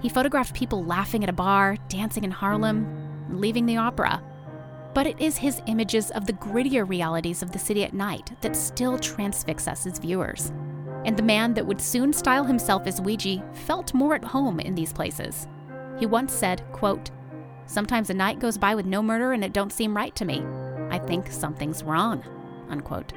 He 0.00 0.08
photographed 0.08 0.54
people 0.54 0.84
laughing 0.84 1.22
at 1.22 1.30
a 1.30 1.34
bar, 1.34 1.76
dancing 1.88 2.24
in 2.24 2.30
Harlem, 2.30 2.84
and 3.28 3.40
leaving 3.40 3.66
the 3.66 3.76
opera. 3.76 4.22
But 4.94 5.06
it 5.06 5.20
is 5.20 5.38
his 5.38 5.62
images 5.66 6.10
of 6.10 6.26
the 6.26 6.34
grittier 6.34 6.88
realities 6.88 7.42
of 7.42 7.52
the 7.52 7.58
city 7.58 7.84
at 7.84 7.94
night 7.94 8.32
that 8.42 8.56
still 8.56 8.98
transfix 8.98 9.66
us 9.66 9.86
as 9.86 9.98
viewers. 9.98 10.52
And 11.04 11.16
the 11.16 11.22
man 11.22 11.54
that 11.54 11.66
would 11.66 11.80
soon 11.80 12.12
style 12.12 12.44
himself 12.44 12.86
as 12.86 13.00
Weegee 13.00 13.42
felt 13.54 13.94
more 13.94 14.14
at 14.14 14.24
home 14.24 14.60
in 14.60 14.74
these 14.74 14.92
places. 14.92 15.48
He 15.98 16.06
once 16.06 16.32
said, 16.32 16.62
quote, 16.72 17.10
Sometimes 17.66 18.10
a 18.10 18.14
night 18.14 18.38
goes 18.38 18.58
by 18.58 18.74
with 18.74 18.86
no 18.86 19.02
murder 19.02 19.32
and 19.32 19.44
it 19.44 19.52
don't 19.52 19.72
seem 19.72 19.96
right 19.96 20.14
to 20.16 20.24
me. 20.24 20.44
I 20.90 20.98
think 20.98 21.30
something's 21.30 21.82
wrong. 21.82 22.24
Unquote. 22.68 23.12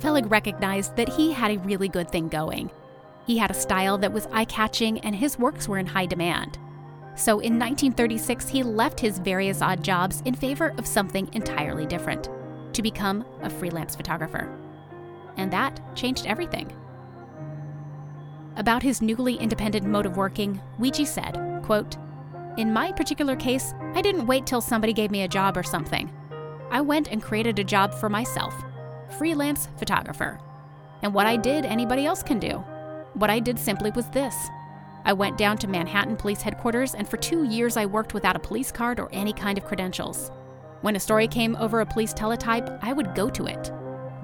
Felig 0.00 0.30
recognized 0.30 0.96
that 0.96 1.08
he 1.08 1.32
had 1.32 1.50
a 1.50 1.60
really 1.60 1.88
good 1.88 2.10
thing 2.10 2.28
going. 2.28 2.70
He 3.26 3.38
had 3.38 3.50
a 3.50 3.54
style 3.54 3.98
that 3.98 4.12
was 4.12 4.26
eye 4.32 4.44
catching 4.44 4.98
and 5.00 5.14
his 5.14 5.38
works 5.38 5.68
were 5.68 5.78
in 5.78 5.86
high 5.86 6.06
demand. 6.06 6.58
So 7.16 7.38
in 7.38 7.58
1936, 7.58 8.48
he 8.48 8.62
left 8.62 8.98
his 8.98 9.18
various 9.18 9.62
odd 9.62 9.84
jobs 9.84 10.20
in 10.24 10.34
favor 10.34 10.74
of 10.78 10.86
something 10.86 11.28
entirely 11.32 11.86
different 11.86 12.28
to 12.72 12.82
become 12.82 13.24
a 13.42 13.48
freelance 13.48 13.94
photographer. 13.94 14.63
And 15.36 15.52
that 15.52 15.80
changed 15.96 16.26
everything. 16.26 16.72
About 18.56 18.82
his 18.82 19.02
newly 19.02 19.34
independent 19.34 19.84
mode 19.84 20.06
of 20.06 20.16
working, 20.16 20.60
Weegee 20.78 21.06
said, 21.06 21.60
quote, 21.64 21.96
In 22.56 22.72
my 22.72 22.92
particular 22.92 23.34
case, 23.34 23.74
I 23.94 24.00
didn't 24.00 24.26
wait 24.26 24.46
till 24.46 24.60
somebody 24.60 24.92
gave 24.92 25.10
me 25.10 25.22
a 25.22 25.28
job 25.28 25.56
or 25.56 25.64
something. 25.64 26.12
I 26.70 26.80
went 26.80 27.08
and 27.08 27.22
created 27.22 27.58
a 27.58 27.64
job 27.64 27.92
for 27.94 28.08
myself, 28.08 28.54
freelance 29.18 29.68
photographer. 29.76 30.38
And 31.02 31.12
what 31.12 31.26
I 31.26 31.36
did, 31.36 31.66
anybody 31.66 32.06
else 32.06 32.22
can 32.22 32.38
do. 32.38 32.64
What 33.14 33.30
I 33.30 33.40
did 33.40 33.58
simply 33.58 33.90
was 33.90 34.08
this 34.10 34.34
I 35.04 35.12
went 35.12 35.36
down 35.36 35.58
to 35.58 35.68
Manhattan 35.68 36.16
Police 36.16 36.40
Headquarters, 36.40 36.94
and 36.94 37.06
for 37.06 37.16
two 37.16 37.44
years 37.44 37.76
I 37.76 37.86
worked 37.86 38.14
without 38.14 38.36
a 38.36 38.40
police 38.40 38.72
card 38.72 38.98
or 38.98 39.10
any 39.12 39.32
kind 39.32 39.58
of 39.58 39.64
credentials. 39.64 40.30
When 40.80 40.96
a 40.96 41.00
story 41.00 41.28
came 41.28 41.56
over 41.56 41.80
a 41.80 41.86
police 41.86 42.12
teletype, 42.12 42.68
I 42.82 42.92
would 42.92 43.14
go 43.14 43.28
to 43.30 43.46
it. 43.46 43.70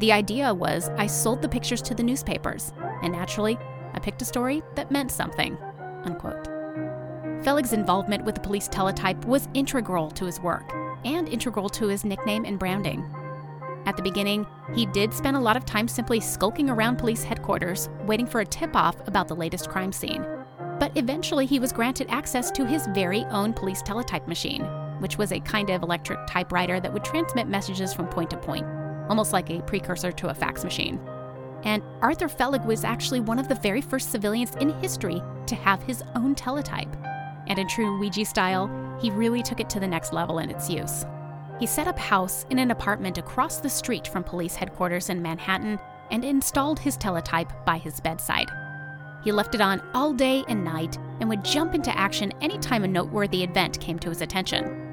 The 0.00 0.12
idea 0.12 0.52
was 0.52 0.88
I 0.96 1.06
sold 1.06 1.42
the 1.42 1.48
pictures 1.48 1.82
to 1.82 1.94
the 1.94 2.02
newspapers, 2.02 2.72
and 3.02 3.12
naturally, 3.12 3.58
I 3.92 3.98
picked 3.98 4.22
a 4.22 4.24
story 4.24 4.62
that 4.74 4.90
meant 4.90 5.10
something. 5.10 5.58
Unquote. 6.04 6.48
Felig's 7.44 7.74
involvement 7.74 8.24
with 8.24 8.34
the 8.34 8.40
police 8.40 8.66
teletype 8.66 9.24
was 9.26 9.48
integral 9.52 10.10
to 10.12 10.24
his 10.24 10.40
work 10.40 10.72
and 11.04 11.28
integral 11.28 11.68
to 11.68 11.88
his 11.88 12.04
nickname 12.04 12.46
and 12.46 12.58
branding. 12.58 13.04
At 13.84 13.96
the 13.96 14.02
beginning, 14.02 14.46
he 14.74 14.86
did 14.86 15.12
spend 15.12 15.36
a 15.36 15.40
lot 15.40 15.56
of 15.56 15.66
time 15.66 15.86
simply 15.86 16.18
skulking 16.18 16.70
around 16.70 16.96
police 16.96 17.22
headquarters, 17.22 17.90
waiting 18.06 18.26
for 18.26 18.40
a 18.40 18.46
tip 18.46 18.74
off 18.74 19.06
about 19.06 19.28
the 19.28 19.36
latest 19.36 19.68
crime 19.68 19.92
scene 19.92 20.24
but 20.80 20.96
eventually 20.96 21.44
he 21.44 21.60
was 21.60 21.72
granted 21.72 22.06
access 22.08 22.50
to 22.50 22.64
his 22.64 22.88
very 22.94 23.24
own 23.26 23.52
police 23.52 23.82
teletype 23.82 24.26
machine, 24.26 24.62
which 25.00 25.18
was 25.18 25.30
a 25.30 25.38
kind 25.40 25.68
of 25.68 25.82
electric 25.82 26.18
typewriter 26.26 26.80
that 26.80 26.90
would 26.90 27.04
transmit 27.04 27.46
messages 27.46 27.92
from 27.92 28.08
point 28.08 28.30
to 28.30 28.36
point, 28.38 28.66
almost 29.10 29.34
like 29.34 29.50
a 29.50 29.60
precursor 29.62 30.12
to 30.12 30.28
a 30.28 30.34
fax 30.34 30.64
machine. 30.64 30.98
And 31.64 31.82
Arthur 32.00 32.28
Felig 32.28 32.64
was 32.64 32.84
actually 32.84 33.20
one 33.20 33.38
of 33.38 33.48
the 33.48 33.56
very 33.56 33.82
first 33.82 34.10
civilians 34.10 34.54
in 34.56 34.70
history 34.80 35.20
to 35.46 35.54
have 35.54 35.82
his 35.82 36.02
own 36.16 36.34
teletype. 36.34 36.96
And 37.48 37.58
in 37.58 37.68
true 37.68 38.00
Weegee 38.00 38.26
style, 38.26 38.70
he 39.00 39.10
really 39.10 39.42
took 39.42 39.60
it 39.60 39.68
to 39.70 39.80
the 39.80 39.86
next 39.86 40.12
level 40.12 40.38
in 40.38 40.50
its 40.50 40.70
use. 40.70 41.04
He 41.58 41.66
set 41.66 41.88
up 41.88 41.98
house 41.98 42.46
in 42.48 42.58
an 42.58 42.70
apartment 42.70 43.18
across 43.18 43.58
the 43.58 43.68
street 43.68 44.06
from 44.06 44.24
police 44.24 44.54
headquarters 44.54 45.10
in 45.10 45.20
Manhattan 45.20 45.78
and 46.10 46.24
installed 46.24 46.78
his 46.78 46.96
teletype 46.96 47.52
by 47.66 47.76
his 47.76 48.00
bedside. 48.00 48.50
He 49.22 49.32
left 49.32 49.54
it 49.54 49.60
on 49.60 49.82
all 49.92 50.14
day 50.14 50.44
and 50.48 50.64
night 50.64 50.96
and 51.20 51.28
would 51.28 51.44
jump 51.44 51.74
into 51.74 51.96
action 51.96 52.32
anytime 52.40 52.84
a 52.84 52.88
noteworthy 52.88 53.42
event 53.42 53.78
came 53.78 53.98
to 53.98 54.08
his 54.08 54.22
attention. 54.22 54.89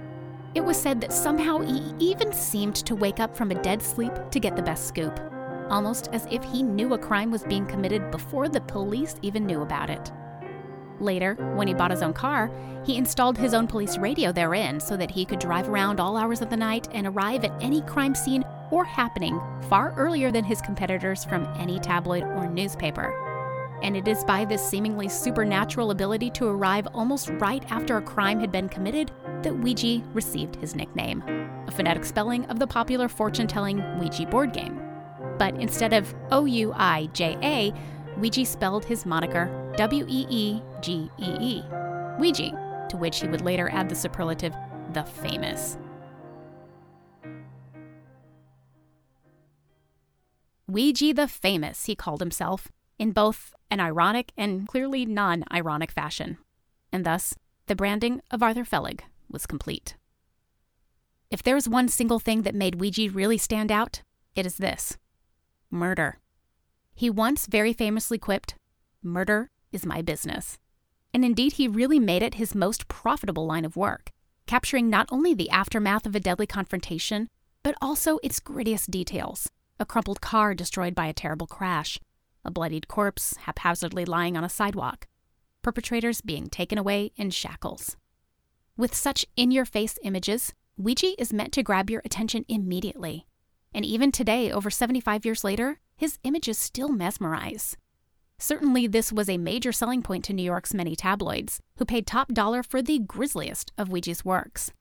It 0.56 0.64
was 0.64 0.78
said 0.78 1.02
that 1.02 1.14
somehow 1.14 1.60
he 1.60 1.94
even 2.00 2.32
seemed 2.34 2.76
to 2.78 2.96
wake 2.96 3.20
up 3.20 3.36
from 3.36 3.52
a 3.52 3.62
dead 3.62 3.82
sleep 3.82 4.14
to 4.32 4.40
get 4.40 4.56
the 4.56 4.62
best 4.62 4.88
scoop, 4.88 5.20
almost 5.70 6.10
as 6.14 6.28
if 6.32 6.44
he 6.44 6.64
knew 6.64 6.94
a 6.94 6.98
crime 6.98 7.32
was 7.32 7.44
being 7.44 7.66
committed 7.66 8.10
before 8.12 8.50
the 8.50 8.62
police 8.62 9.16
even 9.22 9.46
knew 9.46 9.62
about 9.62 9.90
it. 9.90 10.12
Later, 11.00 11.36
when 11.56 11.68
he 11.68 11.74
bought 11.74 11.92
his 11.92 12.02
own 12.02 12.14
car, 12.14 12.50
he 12.84 12.98
installed 12.98 13.38
his 13.38 13.54
own 13.54 13.68
police 13.68 13.98
radio 13.98 14.32
therein 14.32 14.80
so 14.80 14.98
that 14.98 15.12
he 15.12 15.26
could 15.26 15.40
drive 15.40 15.70
around 15.70 16.00
all 16.00 16.18
hours 16.18 16.42
of 16.42 16.50
the 16.50 16.58
night 16.58 16.88
and 16.92 17.06
arrive 17.06 17.44
at 17.44 17.62
any 17.62 17.82
crime 17.82 18.16
scene 18.16 18.44
or 18.72 18.84
happening 18.84 19.40
far 19.70 19.94
earlier 19.96 20.32
than 20.32 20.44
his 20.44 20.62
competitors 20.62 21.24
from 21.24 21.46
any 21.58 21.80
tabloid 21.80 22.24
or 22.24 22.50
newspaper 22.50 23.27
and 23.82 23.96
it 23.96 24.08
is 24.08 24.24
by 24.24 24.46
this 24.46 24.68
seemingly 24.68 25.08
supernatural 25.08 25.92
ability 25.92 26.30
to 26.32 26.48
arrive 26.48 26.88
almost 26.94 27.30
right 27.30 27.64
after 27.72 27.98
a 27.98 28.02
crime 28.02 28.40
had 28.40 28.52
been 28.52 28.70
committed 28.70 29.12
that 29.44 29.54
Weegee 29.54 30.04
received 30.14 30.56
his 30.56 30.76
nickname, 30.76 31.22
a 31.68 31.72
phonetic 31.72 32.06
spelling 32.06 32.46
of 32.46 32.60
the 32.60 32.68
popular 32.68 33.08
fortune 33.08 33.48
telling 33.48 33.80
Ouija 34.00 34.26
board 34.26 34.54
game. 34.54 34.82
But 35.38 35.56
instead 35.56 35.94
of 35.94 36.14
O 36.32 36.46
U 36.46 36.74
I 36.76 37.08
J 37.14 37.38
A, 37.44 37.74
Weegee 38.20 38.48
spelled 38.48 38.86
his 38.86 39.06
moniker 39.06 39.74
W 39.78 40.06
E 40.08 40.26
E 40.30 40.62
G 40.82 41.10
E 41.20 41.38
E, 41.40 41.64
Weegee, 42.20 42.90
to 42.90 42.98
which 42.98 43.20
he 43.22 43.28
would 43.28 43.42
later 43.42 43.70
add 43.70 43.90
the 43.90 43.96
superlative 43.96 44.56
the 44.94 45.04
famous. 45.04 45.78
Weegee 50.70 51.16
the 51.16 51.30
Famous, 51.30 51.86
he 51.86 51.96
called 51.96 52.20
himself, 52.20 52.68
in 52.98 53.12
both 53.12 53.54
an 53.70 53.80
ironic 53.80 54.32
and 54.38 54.68
clearly 54.68 55.06
non 55.06 55.44
ironic 55.52 55.92
fashion. 55.92 56.38
And 56.92 57.06
thus, 57.06 57.36
the 57.68 57.76
branding 57.76 58.22
of 58.32 58.42
Arthur 58.42 58.64
Felig 58.64 59.02
was 59.30 59.46
complete. 59.46 59.96
If 61.30 61.44
there's 61.44 61.68
one 61.68 61.90
single 61.90 62.20
thing 62.20 62.44
that 62.44 62.56
made 62.56 62.80
Weegee 62.80 63.14
really 63.14 63.38
stand 63.38 63.72
out, 63.72 64.02
it 64.36 64.46
is 64.46 64.58
this 64.58 64.98
murder. 65.70 66.20
He 66.96 67.10
once 67.10 67.46
very 67.46 67.74
famously 67.74 68.18
quipped, 68.18 68.56
Murder 69.04 69.52
is 69.72 69.86
my 69.86 70.02
business. 70.02 70.58
And 71.14 71.24
indeed, 71.24 71.54
he 71.54 71.68
really 71.68 72.00
made 72.00 72.24
it 72.24 72.36
his 72.36 72.56
most 72.56 72.88
profitable 72.88 73.46
line 73.46 73.66
of 73.66 73.76
work, 73.76 74.12
capturing 74.46 74.90
not 74.90 75.08
only 75.12 75.34
the 75.34 75.50
aftermath 75.50 76.06
of 76.06 76.16
a 76.16 76.20
deadly 76.20 76.48
confrontation, 76.48 77.28
but 77.64 77.76
also 77.82 78.18
its 78.24 78.40
grittiest 78.40 78.90
details 78.90 79.50
a 79.80 79.86
crumpled 79.86 80.22
car 80.22 80.56
destroyed 80.56 80.96
by 80.96 81.06
a 81.06 81.14
terrible 81.14 81.46
crash, 81.46 82.00
a 82.48 82.52
bloodied 82.52 82.88
corpse 82.88 83.36
haphazardly 83.42 84.06
lying 84.06 84.38
on 84.38 84.44
a 84.44 84.50
sidewalk, 84.50 85.06
perpetrators 85.62 86.22
being 86.22 86.48
taken 86.48 86.78
away 86.78 87.12
in 87.18 87.30
shackles. 87.30 87.98
With 88.78 88.96
such 88.96 89.26
in 89.36 89.52
your 89.52 89.66
face 89.66 90.00
images, 90.02 90.54
Weegee 90.80 91.16
is 91.20 91.34
meant 91.34 91.52
to 91.54 91.64
grab 91.64 91.90
your 91.90 92.02
attention 92.06 92.46
immediately. 92.48 93.28
And 93.74 93.84
even 93.84 94.12
today, 94.12 94.52
over 94.52 94.70
75 94.70 95.26
years 95.26 95.44
later, 95.44 95.80
his 95.96 96.20
images 96.24 96.58
still 96.58 96.90
mesmerize. 96.90 97.76
Certainly, 98.40 98.88
this 98.88 99.12
was 99.12 99.30
a 99.30 99.38
major 99.38 99.72
selling 99.72 100.04
point 100.04 100.24
to 100.26 100.34
New 100.34 100.44
York's 100.44 100.74
many 100.74 100.96
tabloids, 100.96 101.60
who 101.78 101.86
paid 101.86 102.06
top 102.06 102.32
dollar 102.32 102.62
for 102.62 102.84
the 102.84 103.00
grisliest 103.00 103.72
of 103.78 103.90
Weegee's 103.90 104.24
works. 104.24 104.72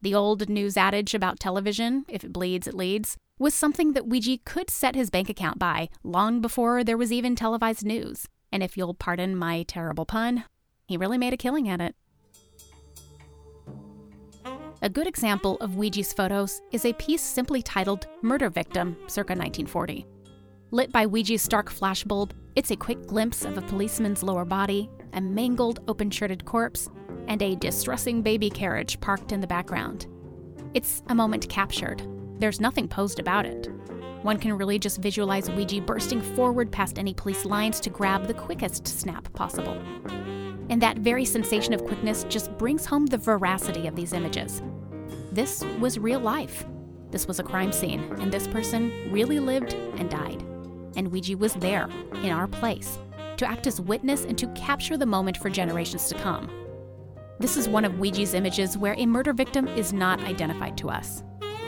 The 0.00 0.14
old 0.14 0.48
news 0.48 0.76
adage 0.76 1.14
about 1.14 1.38
television, 1.38 2.06
if 2.08 2.24
it 2.24 2.32
bleeds, 2.32 2.66
it 2.66 2.74
leads, 2.74 3.18
was 3.38 3.54
something 3.54 3.92
that 3.92 4.08
Weegee 4.08 4.44
could 4.44 4.70
set 4.70 4.94
his 4.94 5.10
bank 5.10 5.28
account 5.28 5.58
by 5.58 5.88
long 6.02 6.40
before 6.40 6.84
there 6.84 6.96
was 6.96 7.12
even 7.12 7.34
televised 7.34 7.84
news. 7.84 8.28
And 8.52 8.62
if 8.62 8.76
you'll 8.76 8.94
pardon 8.94 9.36
my 9.36 9.64
terrible 9.64 10.06
pun, 10.06 10.44
he 10.86 10.96
really 10.96 11.18
made 11.18 11.32
a 11.32 11.36
killing 11.36 11.68
at 11.68 11.80
it. 11.80 11.96
A 14.82 14.88
good 14.88 15.06
example 15.06 15.56
of 15.56 15.72
Weegee's 15.72 16.12
photos 16.12 16.60
is 16.70 16.84
a 16.84 16.92
piece 16.92 17.22
simply 17.22 17.62
titled 17.62 18.06
Murder 18.22 18.50
Victim, 18.50 18.96
circa 19.06 19.32
1940. 19.32 20.06
Lit 20.70 20.92
by 20.92 21.06
Weegee's 21.06 21.42
stark 21.42 21.72
flashbulb, 21.72 22.32
it's 22.54 22.70
a 22.70 22.76
quick 22.76 23.06
glimpse 23.06 23.44
of 23.44 23.56
a 23.56 23.62
policeman's 23.62 24.22
lower 24.22 24.44
body, 24.44 24.90
a 25.14 25.20
mangled, 25.20 25.80
open 25.88 26.10
shirted 26.10 26.44
corpse, 26.44 26.88
and 27.28 27.40
a 27.42 27.56
distressing 27.56 28.22
baby 28.22 28.50
carriage 28.50 29.00
parked 29.00 29.32
in 29.32 29.40
the 29.40 29.46
background. 29.46 30.06
It's 30.74 31.02
a 31.08 31.14
moment 31.14 31.48
captured, 31.48 32.02
there's 32.38 32.60
nothing 32.60 32.88
posed 32.88 33.18
about 33.18 33.46
it. 33.46 33.70
One 34.22 34.38
can 34.38 34.54
really 34.54 34.78
just 34.78 34.98
visualize 34.98 35.48
Weegee 35.50 35.84
bursting 35.84 36.20
forward 36.20 36.72
past 36.72 36.98
any 36.98 37.14
police 37.14 37.44
lines 37.44 37.78
to 37.80 37.90
grab 37.90 38.26
the 38.26 38.34
quickest 38.34 38.88
snap 38.88 39.32
possible. 39.34 39.80
And 40.70 40.80
that 40.80 40.98
very 40.98 41.24
sensation 41.24 41.74
of 41.74 41.84
quickness 41.84 42.24
just 42.24 42.56
brings 42.56 42.86
home 42.86 43.06
the 43.06 43.18
veracity 43.18 43.86
of 43.86 43.94
these 43.94 44.12
images. 44.12 44.62
This 45.30 45.62
was 45.78 45.98
real 45.98 46.20
life. 46.20 46.64
This 47.10 47.26
was 47.26 47.38
a 47.38 47.44
crime 47.44 47.70
scene, 47.70 48.00
and 48.18 48.32
this 48.32 48.48
person 48.48 49.12
really 49.12 49.38
lived 49.38 49.74
and 49.74 50.08
died. 50.08 50.42
And 50.96 51.10
Weegee 51.12 51.38
was 51.38 51.54
there, 51.54 51.88
in 52.22 52.30
our 52.30 52.48
place, 52.48 52.98
to 53.36 53.48
act 53.48 53.66
as 53.66 53.80
witness 53.80 54.24
and 54.24 54.38
to 54.38 54.46
capture 54.48 54.96
the 54.96 55.06
moment 55.06 55.36
for 55.36 55.50
generations 55.50 56.08
to 56.08 56.14
come. 56.14 56.50
This 57.38 57.56
is 57.56 57.68
one 57.68 57.84
of 57.84 57.92
Weegee's 57.94 58.34
images 58.34 58.78
where 58.78 58.94
a 58.96 59.06
murder 59.06 59.32
victim 59.32 59.68
is 59.68 59.92
not 59.92 60.24
identified 60.24 60.78
to 60.78 60.88
us. 60.88 61.22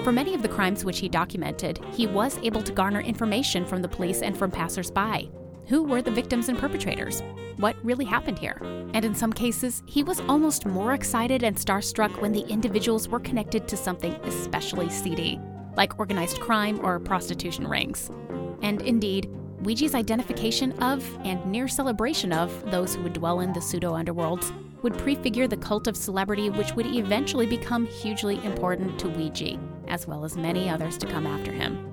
For 0.04 0.12
many 0.12 0.34
of 0.34 0.42
the 0.42 0.48
crimes 0.48 0.84
which 0.84 1.00
he 1.00 1.08
documented, 1.08 1.80
he 1.92 2.06
was 2.06 2.38
able 2.42 2.62
to 2.62 2.72
garner 2.72 3.00
information 3.00 3.64
from 3.64 3.82
the 3.82 3.88
police 3.88 4.22
and 4.22 4.36
from 4.36 4.50
passersby. 4.50 5.30
Who 5.66 5.82
were 5.82 6.00
the 6.00 6.12
victims 6.12 6.48
and 6.48 6.58
perpetrators? 6.58 7.22
What 7.56 7.76
really 7.84 8.04
happened 8.04 8.38
here? 8.38 8.60
And 8.94 9.04
in 9.04 9.14
some 9.14 9.32
cases, 9.32 9.82
he 9.86 10.04
was 10.04 10.20
almost 10.20 10.64
more 10.64 10.92
excited 10.92 11.42
and 11.42 11.56
starstruck 11.56 12.20
when 12.20 12.32
the 12.32 12.46
individuals 12.46 13.08
were 13.08 13.18
connected 13.18 13.66
to 13.66 13.76
something 13.76 14.12
especially 14.24 14.90
seedy, 14.90 15.40
like 15.76 15.98
organized 15.98 16.40
crime 16.40 16.78
or 16.84 17.00
prostitution 17.00 17.66
rings. 17.66 18.10
And 18.62 18.82
indeed, 18.82 19.28
Weegee's 19.62 19.94
identification 19.94 20.72
of 20.82 21.04
and 21.24 21.44
near 21.46 21.66
celebration 21.66 22.32
of 22.32 22.70
those 22.70 22.94
who 22.94 23.02
would 23.02 23.14
dwell 23.14 23.40
in 23.40 23.52
the 23.52 23.60
pseudo 23.60 23.94
underworlds 23.94 24.52
would 24.82 24.96
prefigure 24.98 25.48
the 25.48 25.56
cult 25.56 25.88
of 25.88 25.96
celebrity 25.96 26.50
which 26.50 26.74
would 26.74 26.86
eventually 26.86 27.46
become 27.46 27.86
hugely 27.86 28.36
important 28.44 28.98
to 29.00 29.08
Weegee, 29.08 29.58
as 29.88 30.06
well 30.06 30.24
as 30.24 30.36
many 30.36 30.68
others 30.68 30.96
to 30.98 31.06
come 31.06 31.26
after 31.26 31.52
him. 31.52 31.92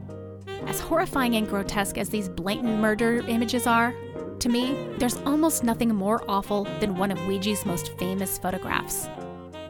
As 0.67 0.79
horrifying 0.79 1.35
and 1.35 1.47
grotesque 1.47 1.97
as 1.97 2.09
these 2.09 2.29
blatant 2.29 2.79
murder 2.79 3.19
images 3.27 3.67
are, 3.67 3.93
to 4.39 4.49
me, 4.49 4.87
there's 4.97 5.17
almost 5.25 5.63
nothing 5.63 5.93
more 5.93 6.23
awful 6.27 6.65
than 6.79 6.97
one 6.97 7.11
of 7.11 7.17
Weegee's 7.19 7.65
most 7.65 7.97
famous 7.97 8.37
photographs. 8.37 9.07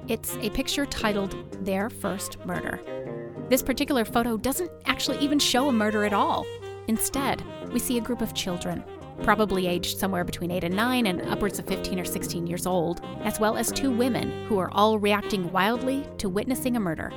It's 0.08 0.36
a 0.38 0.50
picture 0.50 0.86
titled 0.86 1.36
Their 1.63 1.89
First 1.89 2.44
Murder. 2.46 2.80
This 3.50 3.62
particular 3.62 4.03
photo 4.03 4.36
doesn't 4.36 4.72
actually 4.86 5.20
even 5.20 5.39
show 5.39 5.70
a 5.70 5.72
murder 5.72 6.06
at 6.06 6.13
all. 6.13 6.46
Instead, 6.88 7.44
we 7.72 7.80
see 7.80 7.98
a 7.98 8.01
group 8.01 8.22
of 8.22 8.34
children, 8.34 8.84
probably 9.22 9.68
aged 9.68 9.98
somewhere 9.98 10.24
between 10.24 10.51
8 10.51 10.63
and 10.63 10.75
9 10.75 11.08
and 11.08 11.22
upwards 11.24 11.60
of 11.60 11.68
15 11.68 12.00
or 12.00 12.06
16 12.06 12.48
years 12.48 12.65
old, 12.65 13.01
as 13.24 13.39
well 13.39 13.58
as 13.58 13.72
two 13.72 13.92
women 13.92 14.46
who 14.48 14.60
are 14.60 14.72
all 14.72 14.98
reacting 15.00 15.51
wildly 15.51 16.06
to 16.18 16.30
witnessing 16.30 16.75
a 16.75 16.80
murder. 16.80 17.12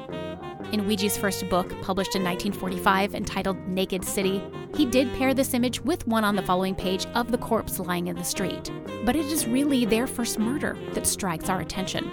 In 0.72 0.84
Weegee's 0.84 1.16
first 1.16 1.48
book, 1.48 1.68
published 1.80 2.16
in 2.16 2.24
1945 2.24 3.14
entitled 3.14 3.56
Naked 3.68 4.04
City, 4.04 4.42
he 4.74 4.84
did 4.84 5.12
pair 5.14 5.32
this 5.32 5.54
image 5.54 5.80
with 5.80 6.06
one 6.08 6.24
on 6.24 6.34
the 6.34 6.42
following 6.42 6.74
page 6.74 7.06
of 7.14 7.30
the 7.30 7.38
corpse 7.38 7.78
lying 7.78 8.08
in 8.08 8.16
the 8.16 8.24
street. 8.24 8.72
But 9.04 9.14
it 9.14 9.26
is 9.26 9.46
really 9.46 9.84
their 9.84 10.08
first 10.08 10.40
murder 10.40 10.76
that 10.92 11.06
strikes 11.06 11.48
our 11.48 11.60
attention. 11.60 12.10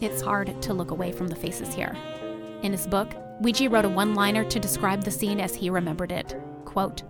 It's 0.00 0.20
hard 0.20 0.60
to 0.60 0.74
look 0.74 0.90
away 0.90 1.12
from 1.12 1.28
the 1.28 1.36
faces 1.36 1.72
here. 1.72 1.96
In 2.62 2.72
his 2.72 2.86
book, 2.86 3.14
Weegee 3.40 3.70
wrote 3.70 3.84
a 3.84 3.88
one 3.88 4.16
liner 4.16 4.44
to 4.44 4.58
describe 4.58 5.04
the 5.04 5.12
scene 5.12 5.38
as 5.38 5.54
he 5.54 5.70
remembered 5.70 6.10
it. 6.10 6.36
Quote, 6.64 7.04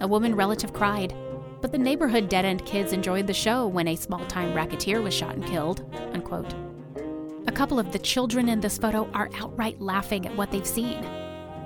A 0.00 0.06
woman 0.06 0.36
relative 0.36 0.72
cried, 0.72 1.12
but 1.60 1.72
the 1.72 1.78
neighborhood 1.78 2.28
dead 2.28 2.44
end 2.44 2.64
kids 2.64 2.92
enjoyed 2.92 3.26
the 3.26 3.34
show 3.34 3.66
when 3.66 3.88
a 3.88 3.96
small 3.96 4.24
time 4.26 4.54
racketeer 4.54 5.02
was 5.02 5.14
shot 5.14 5.34
and 5.34 5.44
killed. 5.44 5.84
Unquote. 6.12 6.54
A 7.48 7.52
couple 7.52 7.80
of 7.80 7.90
the 7.90 7.98
children 7.98 8.48
in 8.48 8.60
this 8.60 8.78
photo 8.78 9.10
are 9.12 9.28
outright 9.34 9.80
laughing 9.80 10.26
at 10.26 10.36
what 10.36 10.52
they've 10.52 10.66
seen. 10.66 11.04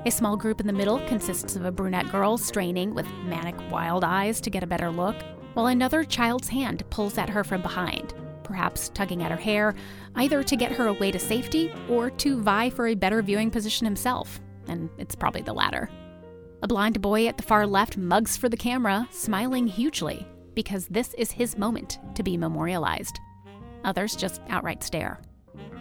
A 0.07 0.11
small 0.11 0.35
group 0.35 0.59
in 0.59 0.67
the 0.67 0.73
middle 0.73 1.01
consists 1.07 1.55
of 1.55 1.67
a 1.67 1.71
brunette 1.71 2.11
girl 2.11 2.39
straining 2.39 2.95
with 2.95 3.07
manic, 3.25 3.57
wild 3.71 4.03
eyes 4.03 4.41
to 4.41 4.51
get 4.51 4.63
a 4.63 4.67
better 4.67 4.91
look, 4.91 5.17
while 5.53 5.67
another 5.67 6.03
child's 6.03 6.49
hand 6.49 6.83
pulls 6.89 7.19
at 7.19 7.29
her 7.29 7.45
from 7.45 7.61
behind, 7.61 8.15
perhaps 8.43 8.89
tugging 8.91 9.23
at 9.23 9.31
her 9.31 9.37
hair, 9.37 9.75
either 10.15 10.43
to 10.43 10.57
get 10.57 10.73
her 10.73 10.87
away 10.87 11.11
to 11.11 11.19
safety 11.19 11.71
or 11.91 12.09
to 12.09 12.41
vie 12.41 12.71
for 12.71 12.87
a 12.87 12.95
better 12.95 13.21
viewing 13.21 13.51
position 13.51 13.85
himself. 13.85 14.41
And 14.69 14.89
it's 14.97 15.15
probably 15.15 15.43
the 15.43 15.53
latter. 15.53 15.91
A 16.63 16.69
blind 16.69 17.03
boy 17.03 17.27
at 17.27 17.37
the 17.37 17.43
far 17.43 17.67
left 17.67 17.99
mugs 17.99 18.35
for 18.35 18.49
the 18.49 18.57
camera, 18.57 19.07
smiling 19.11 19.67
hugely, 19.67 20.27
because 20.55 20.87
this 20.87 21.13
is 21.15 21.31
his 21.31 21.59
moment 21.59 21.99
to 22.15 22.23
be 22.23 22.39
memorialized. 22.39 23.21
Others 23.85 24.17
just 24.17 24.41
outright 24.49 24.83
stare. 24.83 25.21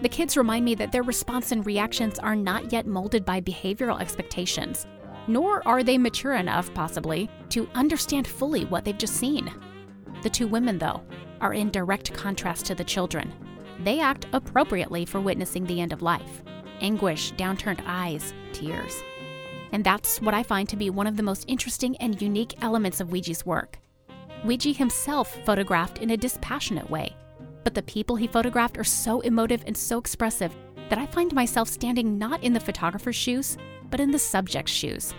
The 0.01 0.09
kids 0.09 0.35
remind 0.35 0.65
me 0.65 0.75
that 0.75 0.91
their 0.91 1.03
response 1.03 1.51
and 1.51 1.65
reactions 1.65 2.19
are 2.19 2.35
not 2.35 2.71
yet 2.71 2.85
molded 2.85 3.23
by 3.25 3.41
behavioral 3.41 3.99
expectations, 3.99 4.85
nor 5.27 5.65
are 5.67 5.83
they 5.83 5.97
mature 5.97 6.33
enough, 6.33 6.73
possibly, 6.73 7.29
to 7.49 7.69
understand 7.75 8.27
fully 8.27 8.65
what 8.65 8.83
they've 8.83 8.97
just 8.97 9.15
seen. 9.15 9.51
The 10.21 10.29
two 10.29 10.47
women, 10.47 10.77
though, 10.77 11.01
are 11.41 11.53
in 11.53 11.71
direct 11.71 12.13
contrast 12.13 12.65
to 12.65 12.75
the 12.75 12.83
children. 12.83 13.33
They 13.83 13.99
act 13.99 14.27
appropriately 14.33 15.05
for 15.05 15.19
witnessing 15.21 15.65
the 15.65 15.81
end 15.81 15.93
of 15.93 16.01
life 16.01 16.41
anguish, 16.81 17.31
downturned 17.33 17.81
eyes, 17.85 18.33
tears. 18.51 19.01
And 19.71 19.83
that's 19.83 20.21
what 20.21 20.33
I 20.33 20.43
find 20.43 20.67
to 20.69 20.75
be 20.75 20.89
one 20.89 21.07
of 21.07 21.15
the 21.15 21.23
most 21.23 21.45
interesting 21.47 21.95
and 21.97 22.21
unique 22.21 22.61
elements 22.61 22.99
of 22.99 23.09
Weegee's 23.09 23.45
work. 23.45 23.79
Weegee 24.43 24.75
himself 24.75 25.39
photographed 25.45 25.99
in 25.99 26.11
a 26.11 26.17
dispassionate 26.17 26.89
way, 26.89 27.15
but 27.65 27.73
the 27.73 27.81
people 27.81 28.15
he 28.15 28.27
photographed 28.27 28.77
are 28.77 28.85
so 28.85 29.19
emotive 29.21 29.63
and 29.67 29.75
so 29.75 29.97
expressive 29.97 30.55
that 30.87 30.99
I 30.99 31.07
find 31.07 31.33
myself 31.33 31.67
standing 31.67 32.17
not 32.17 32.41
in 32.43 32.53
the 32.53 32.59
photographer's 32.59 33.15
shoes, 33.15 33.57
but 33.89 33.99
in 33.99 34.11
the 34.11 34.19
subject's 34.19 34.71
shoes. 34.71 35.13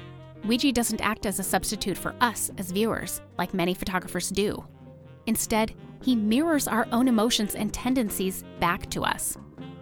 Weegee 0.45 0.73
doesn't 0.73 1.01
act 1.01 1.27
as 1.27 1.41
a 1.41 1.43
substitute 1.43 1.99
for 1.99 2.15
us 2.21 2.53
as 2.57 2.71
viewers, 2.71 3.21
like 3.37 3.53
many 3.53 3.75
photographers 3.75 4.31
do. 4.31 4.65
Instead, 5.27 5.75
he 6.03 6.15
mirrors 6.15 6.69
our 6.69 6.87
own 6.93 7.09
emotions 7.09 7.57
and 7.57 7.75
tendencies 7.75 8.45
back 8.61 8.89
to 8.91 9.03
us. 9.03 9.37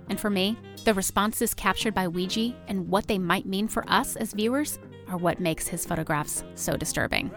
And 0.08 0.18
for 0.18 0.30
me, 0.30 0.56
the 0.84 0.94
responses 0.94 1.52
captured 1.52 1.94
by 1.94 2.06
Weegee 2.06 2.54
and 2.66 2.88
what 2.88 3.06
they 3.06 3.18
might 3.18 3.44
mean 3.44 3.68
for 3.68 3.84
us 3.88 4.16
as 4.16 4.32
viewers 4.32 4.78
are 5.08 5.18
what 5.18 5.38
makes 5.38 5.68
his 5.68 5.84
photographs 5.84 6.44
so 6.54 6.78
disturbing. 6.78 7.30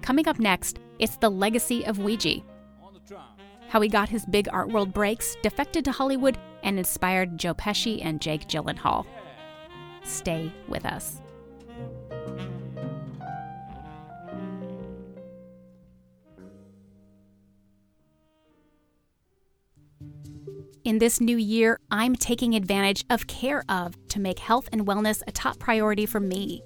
Coming 0.00 0.26
up 0.26 0.38
next, 0.38 0.78
it's 0.98 1.18
the 1.18 1.30
legacy 1.30 1.84
of 1.84 1.98
Weegee, 1.98 2.44
how 3.68 3.80
he 3.80 3.88
got 3.88 4.08
his 4.08 4.24
big 4.26 4.48
art 4.52 4.68
world 4.68 4.92
breaks, 4.92 5.36
defected 5.42 5.84
to 5.84 5.92
Hollywood, 5.92 6.38
and 6.62 6.78
inspired 6.78 7.38
Joe 7.38 7.54
Pesci 7.54 8.04
and 8.04 8.20
Jake 8.20 8.48
Gyllenhaal. 8.48 9.06
Stay 10.02 10.52
with 10.68 10.84
us. 10.84 11.20
In 20.84 20.98
this 20.98 21.20
new 21.20 21.36
year, 21.36 21.80
I'm 21.90 22.14
taking 22.14 22.54
advantage 22.54 23.04
of 23.10 23.26
Care 23.26 23.64
of 23.68 23.96
to 24.06 24.20
make 24.20 24.38
health 24.38 24.68
and 24.70 24.86
wellness 24.86 25.20
a 25.26 25.32
top 25.32 25.58
priority 25.58 26.06
for 26.06 26.20
me. 26.20 26.62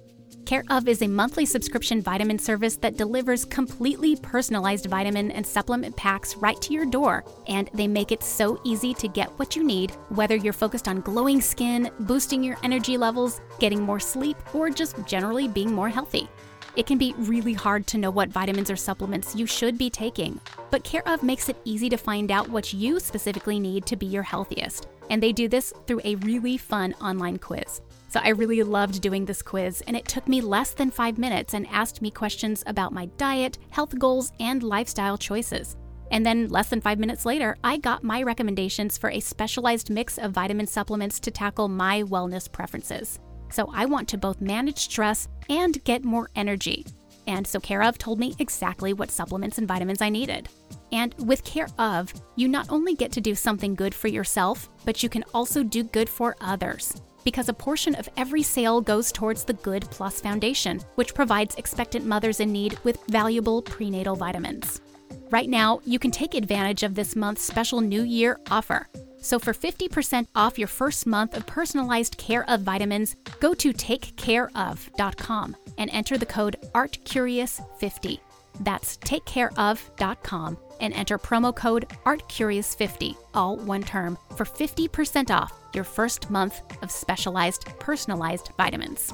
Care 0.51 0.65
of 0.69 0.89
is 0.89 1.01
a 1.01 1.07
monthly 1.07 1.45
subscription 1.45 2.01
vitamin 2.01 2.37
service 2.37 2.75
that 2.75 2.97
delivers 2.97 3.45
completely 3.45 4.17
personalized 4.17 4.87
vitamin 4.87 5.31
and 5.31 5.47
supplement 5.47 5.95
packs 5.95 6.35
right 6.35 6.61
to 6.61 6.73
your 6.73 6.85
door, 6.85 7.23
and 7.47 7.69
they 7.73 7.87
make 7.87 8.11
it 8.11 8.21
so 8.21 8.59
easy 8.65 8.93
to 8.95 9.07
get 9.07 9.29
what 9.39 9.55
you 9.55 9.63
need, 9.63 9.91
whether 10.09 10.35
you're 10.35 10.51
focused 10.51 10.89
on 10.89 10.99
glowing 10.99 11.39
skin, 11.39 11.89
boosting 12.01 12.43
your 12.43 12.57
energy 12.63 12.97
levels, 12.97 13.39
getting 13.59 13.81
more 13.81 13.97
sleep, 13.97 14.35
or 14.53 14.69
just 14.69 14.97
generally 15.05 15.47
being 15.47 15.71
more 15.71 15.87
healthy. 15.87 16.27
It 16.75 16.85
can 16.85 16.97
be 16.97 17.13
really 17.17 17.53
hard 17.53 17.87
to 17.87 17.97
know 17.97 18.11
what 18.11 18.27
vitamins 18.27 18.69
or 18.69 18.75
supplements 18.75 19.33
you 19.33 19.45
should 19.45 19.77
be 19.77 19.89
taking, 19.89 20.37
but 20.69 20.83
Care 20.83 21.07
of 21.07 21.23
makes 21.23 21.47
it 21.47 21.61
easy 21.63 21.87
to 21.87 21.95
find 21.95 22.29
out 22.29 22.49
what 22.49 22.73
you 22.73 22.99
specifically 22.99 23.57
need 23.57 23.85
to 23.85 23.95
be 23.95 24.05
your 24.05 24.23
healthiest. 24.23 24.89
And 25.09 25.23
they 25.23 25.31
do 25.31 25.47
this 25.47 25.71
through 25.87 26.01
a 26.03 26.15
really 26.15 26.57
fun 26.57 26.93
online 26.95 27.37
quiz. 27.37 27.79
So 28.11 28.19
I 28.21 28.29
really 28.29 28.61
loved 28.61 29.01
doing 29.01 29.23
this 29.23 29.41
quiz, 29.41 29.81
and 29.87 29.95
it 29.95 30.03
took 30.03 30.27
me 30.27 30.41
less 30.41 30.71
than 30.71 30.91
five 30.91 31.17
minutes 31.17 31.53
and 31.53 31.65
asked 31.67 32.01
me 32.01 32.11
questions 32.11 32.61
about 32.67 32.91
my 32.91 33.05
diet, 33.15 33.57
health 33.69 33.97
goals, 33.97 34.33
and 34.37 34.61
lifestyle 34.63 35.17
choices. 35.17 35.77
And 36.11 36.25
then, 36.25 36.49
less 36.49 36.67
than 36.67 36.81
five 36.81 36.99
minutes 36.99 37.25
later, 37.25 37.55
I 37.63 37.77
got 37.77 38.03
my 38.03 38.21
recommendations 38.21 38.97
for 38.97 39.09
a 39.11 39.21
specialized 39.21 39.89
mix 39.89 40.17
of 40.17 40.33
vitamin 40.33 40.67
supplements 40.67 41.21
to 41.21 41.31
tackle 41.31 41.69
my 41.69 42.03
wellness 42.03 42.51
preferences. 42.51 43.17
So 43.49 43.71
I 43.73 43.85
want 43.85 44.09
to 44.09 44.17
both 44.17 44.41
manage 44.41 44.79
stress 44.79 45.29
and 45.49 45.81
get 45.85 46.03
more 46.03 46.29
energy. 46.35 46.85
And 47.27 47.47
so 47.47 47.61
Care 47.61 47.81
of 47.81 47.97
told 47.97 48.19
me 48.19 48.35
exactly 48.39 48.91
what 48.91 49.09
supplements 49.09 49.57
and 49.57 49.69
vitamins 49.69 50.01
I 50.01 50.09
needed. 50.09 50.49
And 50.91 51.15
with 51.17 51.45
Care 51.45 51.69
of, 51.79 52.13
you 52.35 52.49
not 52.49 52.69
only 52.69 52.93
get 52.93 53.13
to 53.13 53.21
do 53.21 53.35
something 53.35 53.73
good 53.73 53.95
for 53.95 54.09
yourself, 54.09 54.67
but 54.83 55.01
you 55.01 55.07
can 55.07 55.23
also 55.33 55.63
do 55.63 55.85
good 55.85 56.09
for 56.09 56.35
others 56.41 57.01
because 57.23 57.49
a 57.49 57.53
portion 57.53 57.95
of 57.95 58.09
every 58.17 58.43
sale 58.43 58.81
goes 58.81 59.11
towards 59.11 59.43
the 59.43 59.53
Good 59.53 59.83
Plus 59.91 60.21
Foundation, 60.21 60.81
which 60.95 61.13
provides 61.13 61.55
expectant 61.55 62.05
mothers 62.05 62.39
in 62.39 62.51
need 62.51 62.77
with 62.83 63.03
valuable 63.07 63.61
prenatal 63.61 64.15
vitamins. 64.15 64.81
Right 65.29 65.49
now, 65.49 65.79
you 65.85 65.99
can 65.99 66.11
take 66.11 66.33
advantage 66.33 66.83
of 66.83 66.95
this 66.95 67.15
month's 67.15 67.43
special 67.43 67.81
New 67.81 68.03
Year 68.03 68.39
offer. 68.49 68.87
So, 69.21 69.39
for 69.39 69.53
50% 69.53 70.27
off 70.35 70.57
your 70.57 70.67
first 70.67 71.05
month 71.05 71.37
of 71.37 71.45
personalized 71.45 72.17
care 72.17 72.43
of 72.49 72.61
vitamins, 72.61 73.15
go 73.39 73.53
to 73.53 73.71
takecareof.com 73.71 75.55
and 75.77 75.89
enter 75.91 76.17
the 76.17 76.25
code 76.25 76.57
ARTCurious50. 76.73 78.19
That's 78.61 78.97
takecareof.com 78.97 80.57
and 80.81 80.93
enter 80.93 81.17
promo 81.17 81.55
code 81.55 81.87
ARTCurious50, 82.05 83.15
all 83.33 83.57
one 83.57 83.83
term, 83.83 84.17
for 84.35 84.45
50% 84.45 85.29
off 85.29 85.60
your 85.75 85.83
first 85.83 86.29
month 86.29 86.61
of 86.81 86.91
specialized, 86.91 87.65
personalized 87.79 88.51
vitamins. 88.57 89.13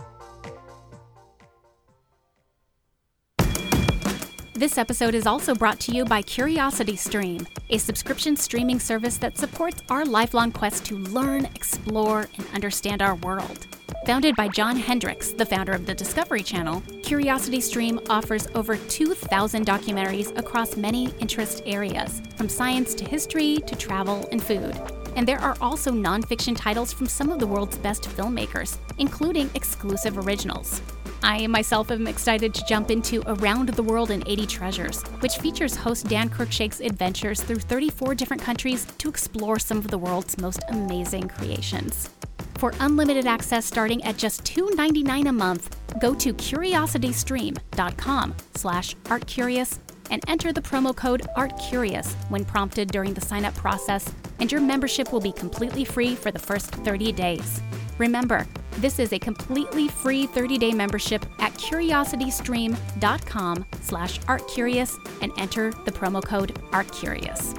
This 4.57 4.79
episode 4.79 5.13
is 5.13 5.27
also 5.27 5.53
brought 5.53 5.79
to 5.81 5.91
you 5.91 6.03
by 6.03 6.23
Curiosity 6.23 6.95
Stream, 6.95 7.45
a 7.69 7.77
subscription 7.77 8.35
streaming 8.35 8.79
service 8.79 9.17
that 9.17 9.37
supports 9.37 9.83
our 9.91 10.03
lifelong 10.03 10.51
quest 10.51 10.83
to 10.85 10.97
learn, 10.97 11.45
explore, 11.45 12.27
and 12.37 12.47
understand 12.55 13.03
our 13.03 13.13
world. 13.17 13.67
Founded 14.07 14.35
by 14.35 14.47
John 14.47 14.75
Hendricks, 14.75 15.31
the 15.31 15.45
founder 15.45 15.73
of 15.73 15.85
the 15.85 15.93
Discovery 15.93 16.41
Channel, 16.41 16.81
Curiosity 17.03 17.61
Stream 17.61 17.99
offers 18.09 18.47
over 18.55 18.77
2,000 18.77 19.63
documentaries 19.63 20.35
across 20.39 20.75
many 20.75 21.13
interest 21.19 21.61
areas, 21.67 22.23
from 22.35 22.49
science 22.49 22.95
to 22.95 23.05
history 23.05 23.57
to 23.67 23.75
travel 23.75 24.27
and 24.31 24.41
food. 24.41 24.75
And 25.17 25.27
there 25.27 25.41
are 25.41 25.57
also 25.59 25.91
nonfiction 25.91 26.55
titles 26.55 26.93
from 26.93 27.07
some 27.07 27.31
of 27.31 27.39
the 27.39 27.47
world's 27.47 27.79
best 27.79 28.03
filmmakers, 28.03 28.77
including 28.99 29.49
exclusive 29.55 30.19
originals. 30.19 30.79
I 31.23 31.47
myself 31.47 31.89
am 31.89 32.05
excited 32.05 32.53
to 32.53 32.63
jump 32.65 32.91
into 32.91 33.23
Around 33.25 33.69
the 33.69 33.81
World 33.81 34.11
in 34.11 34.23
80 34.27 34.45
Treasures, 34.45 35.01
which 35.21 35.37
features 35.37 35.75
host 35.75 36.07
Dan 36.07 36.29
Cruickshank's 36.29 36.81
adventures 36.81 37.41
through 37.41 37.59
34 37.59 38.13
different 38.13 38.43
countries 38.43 38.85
to 38.99 39.09
explore 39.09 39.57
some 39.57 39.79
of 39.79 39.87
the 39.87 39.97
world's 39.97 40.37
most 40.37 40.61
amazing 40.69 41.27
creations. 41.27 42.11
For 42.59 42.75
unlimited 42.79 43.25
access 43.25 43.65
starting 43.65 44.03
at 44.03 44.17
just 44.17 44.43
$2.99 44.43 45.29
a 45.29 45.33
month, 45.33 45.75
go 45.99 46.13
to 46.13 46.31
curiositystream.com 46.31 48.35
slash 48.53 48.95
artcurious 49.05 49.79
and 50.09 50.23
enter 50.27 50.53
the 50.53 50.61
promo 50.61 50.95
code 50.95 51.27
ARTCurious 51.35 52.13
when 52.29 52.45
prompted 52.45 52.89
during 52.89 53.13
the 53.13 53.21
sign-up 53.21 53.55
process, 53.55 54.13
and 54.39 54.51
your 54.51 54.61
membership 54.61 55.11
will 55.11 55.19
be 55.19 55.31
completely 55.31 55.83
free 55.83 56.15
for 56.15 56.31
the 56.31 56.39
first 56.39 56.71
30 56.71 57.11
days. 57.11 57.61
Remember, 57.97 58.47
this 58.77 58.99
is 58.99 59.13
a 59.13 59.19
completely 59.19 59.87
free 59.87 60.27
30-day 60.27 60.71
membership 60.71 61.25
at 61.39 61.53
curiositystream.com 61.53 63.65
slash 63.81 64.19
artcurious 64.21 64.95
and 65.21 65.31
enter 65.37 65.71
the 65.85 65.91
promo 65.91 66.23
code 66.23 66.55
ARTCurious. 66.71 67.55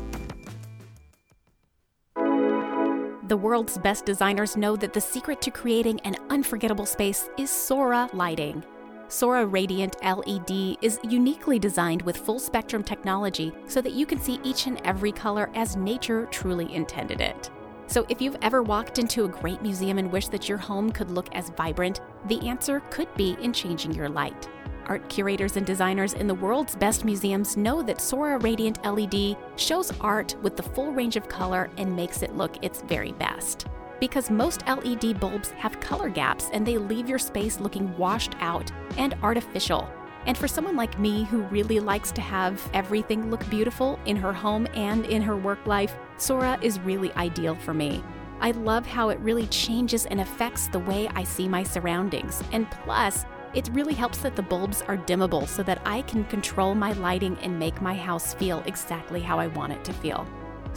The 3.29 3.37
world's 3.37 3.77
best 3.79 4.07
designers 4.07 4.57
know 4.57 4.75
that 4.77 4.95
the 4.95 5.01
secret 5.01 5.43
to 5.43 5.51
creating 5.51 6.01
an 6.01 6.17
unforgettable 6.31 6.87
space 6.87 7.29
is 7.37 7.51
Soraa 7.51 8.12
lighting. 8.14 8.64
Soraa 9.09 9.51
Radiant 9.51 9.97
LED 10.03 10.77
is 10.83 11.01
uniquely 11.03 11.59
designed 11.59 12.03
with 12.03 12.18
full 12.18 12.38
spectrum 12.38 12.83
technology 12.83 13.55
so 13.66 13.81
that 13.81 13.94
you 13.94 14.05
can 14.05 14.21
see 14.21 14.38
each 14.44 14.66
and 14.66 14.83
every 14.85 15.12
color 15.12 15.51
as 15.55 15.77
nature 15.77 16.27
truly 16.27 16.75
intended 16.75 17.23
it. 17.23 17.51
So, 17.87 18.05
if 18.11 18.21
you've 18.21 18.37
ever 18.42 18.62
walked 18.62 18.99
into 18.99 19.25
a 19.25 19.29
great 19.29 19.62
museum 19.62 19.97
and 19.97 20.12
wished 20.12 20.31
that 20.33 20.47
your 20.47 20.59
home 20.59 20.92
could 20.92 21.11
look 21.11 21.35
as 21.35 21.49
vibrant, 21.49 22.03
the 22.27 22.47
answer 22.47 22.81
could 22.90 23.09
be 23.14 23.35
in 23.40 23.55
changing 23.55 23.94
your 23.94 24.11
light. 24.11 24.47
Art 24.85 25.09
curators 25.09 25.57
and 25.57 25.64
designers 25.64 26.12
in 26.12 26.27
the 26.27 26.35
world's 26.35 26.77
best 26.77 27.07
museums 27.07 27.57
know 27.57 27.83
that 27.83 27.99
Soraa 27.99 28.42
Radiant 28.42 28.85
LED 28.85 29.38
shows 29.57 29.90
art 30.03 30.37
with 30.42 30.55
the 30.55 30.62
full 30.62 30.92
range 30.92 31.16
of 31.16 31.31
color 31.31 31.71
and 31.79 31.97
makes 31.97 32.21
it 32.21 32.37
look 32.37 32.62
its 32.62 32.83
very 32.83 33.12
best. 33.12 33.66
Because 34.01 34.31
most 34.31 34.67
LED 34.67 35.19
bulbs 35.19 35.51
have 35.53 35.81
color 35.81 36.09
gaps 36.09 36.49
and 36.53 36.67
they 36.67 36.79
leave 36.79 37.09
your 37.09 37.19
space 37.19 37.61
looking 37.61 37.97
washed 37.97 38.35
out 38.41 38.71
and 38.97 39.15
artificial. 39.23 39.89
And 40.27 40.37
for 40.37 40.47
someone 40.47 40.77
like 40.77 40.99
me 40.99 41.25
who 41.25 41.43
really 41.43 41.81
likes 41.81 42.13
to 42.13 42.21
have 42.21 42.61
everything 42.75 43.31
look 43.31 43.49
beautiful 43.49 43.99
in 44.05 44.17
her 44.17 44.33
home 44.33 44.67
and 44.75 45.07
in 45.07 45.23
her 45.23 45.37
work 45.37 45.67
life, 45.67 45.97
Soraa 46.19 46.63
is 46.63 46.79
really 46.81 47.13
ideal 47.15 47.55
for 47.55 47.73
me. 47.73 48.03
I 48.41 48.53
love 48.53 48.87
how 48.87 49.09
it 49.09 49.19
really 49.21 49.47
changes 49.47 50.07
and 50.07 50.21
affects 50.21 50.69
the 50.69 50.79
way 50.79 51.09
I 51.15 51.25
see 51.25 51.49
my 51.49 51.63
surroundings. 51.63 52.43
And 52.53 52.71
plus, 52.71 53.25
it 53.55 53.69
really 53.73 53.95
helps 53.95 54.19
that 54.19 54.37
the 54.37 54.43
bulbs 54.43 54.83
are 54.83 54.97
dimmable 54.97 55.49
so 55.49 55.63
that 55.65 55.81
I 55.85 56.03
can 56.03 56.25
control 56.25 56.75
my 56.75 56.93
lighting 56.93 57.37
and 57.43 57.59
make 57.59 57.81
my 57.81 57.95
house 57.95 58.35
feel 58.35 58.63
exactly 58.67 59.21
how 59.21 59.39
I 59.39 59.49
want 59.49 59.73
it 59.73 59.85
to 59.85 59.93
feel. 59.93 60.27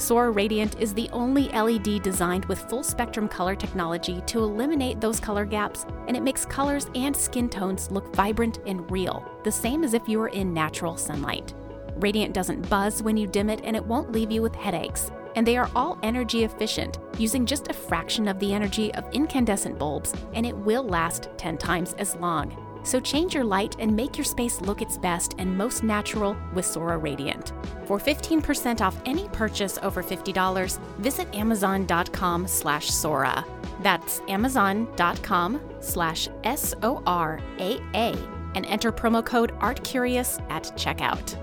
Soraa 0.02 0.36
Radiant 0.36 0.82
is 0.82 0.96
the 0.96 1.08
only 1.14 1.50
LED 1.50 2.02
designed 2.02 2.46
with 2.46 2.68
full 2.68 2.82
spectrum 2.82 3.28
color 3.28 3.56
technology 3.56 4.20
to 4.26 4.40
eliminate 4.40 5.00
those 5.00 5.20
color 5.20 5.46
gaps, 5.46 5.86
and 6.08 6.18
it 6.18 6.24
makes 6.24 6.44
colors 6.44 6.90
and 6.96 7.16
skin 7.16 7.48
tones 7.48 7.92
look 7.92 8.12
vibrant 8.16 8.58
and 8.66 8.90
real, 8.90 9.24
the 9.44 9.52
same 9.52 9.84
as 9.84 9.94
if 9.94 10.10
you 10.10 10.18
were 10.18 10.30
in 10.30 10.56
natural 10.56 10.98
sunlight. 10.98 11.54
Radiant 11.98 12.34
doesn't 12.34 12.68
buzz 12.68 13.04
when 13.04 13.16
you 13.16 13.28
dim 13.28 13.48
it, 13.48 13.62
and 13.64 13.76
it 13.76 13.86
won't 13.86 14.12
leave 14.12 14.32
you 14.32 14.42
with 14.42 14.56
headaches. 14.56 15.12
And 15.36 15.46
they 15.46 15.56
are 15.56 15.70
all 15.76 16.00
energy 16.02 16.46
efficient, 16.46 16.98
using 17.20 17.46
just 17.46 17.70
a 17.70 17.74
fraction 17.74 18.28
of 18.28 18.40
the 18.40 18.56
energy 18.56 18.92
of 18.96 19.06
incandescent 19.14 19.78
bulbs, 19.78 20.16
and 20.34 20.48
it 20.48 20.58
will 20.58 20.84
last 20.84 21.30
10 21.38 21.60
times 21.60 21.94
as 22.00 22.16
long. 22.16 22.71
So 22.84 23.00
change 23.00 23.34
your 23.34 23.44
light 23.44 23.76
and 23.80 23.96
make 23.96 24.18
your 24.18 24.26
space 24.26 24.62
look 24.62 24.82
its 24.82 24.98
best 24.98 25.36
and 25.38 25.58
most 25.58 25.84
natural 25.84 26.36
with 26.54 26.66
Soraa 26.66 27.02
Radiant. 27.02 27.54
For 27.86 28.00
15% 28.00 28.82
off 28.82 29.00
any 29.06 29.28
purchase 29.30 29.78
over 29.82 30.02
$50, 30.02 30.80
visit 30.98 31.34
amazon.com 31.36 32.48
slash 32.48 32.90
Soraa. 32.90 33.46
That's 33.82 34.22
amazon.com 34.28 35.62
slash 35.80 36.28
S-O-R-A-A 36.44 38.16
and 38.56 38.66
enter 38.66 38.92
promo 38.92 39.26
code 39.26 39.58
ARTCurious 39.60 40.40
at 40.50 40.64
checkout. 40.76 41.38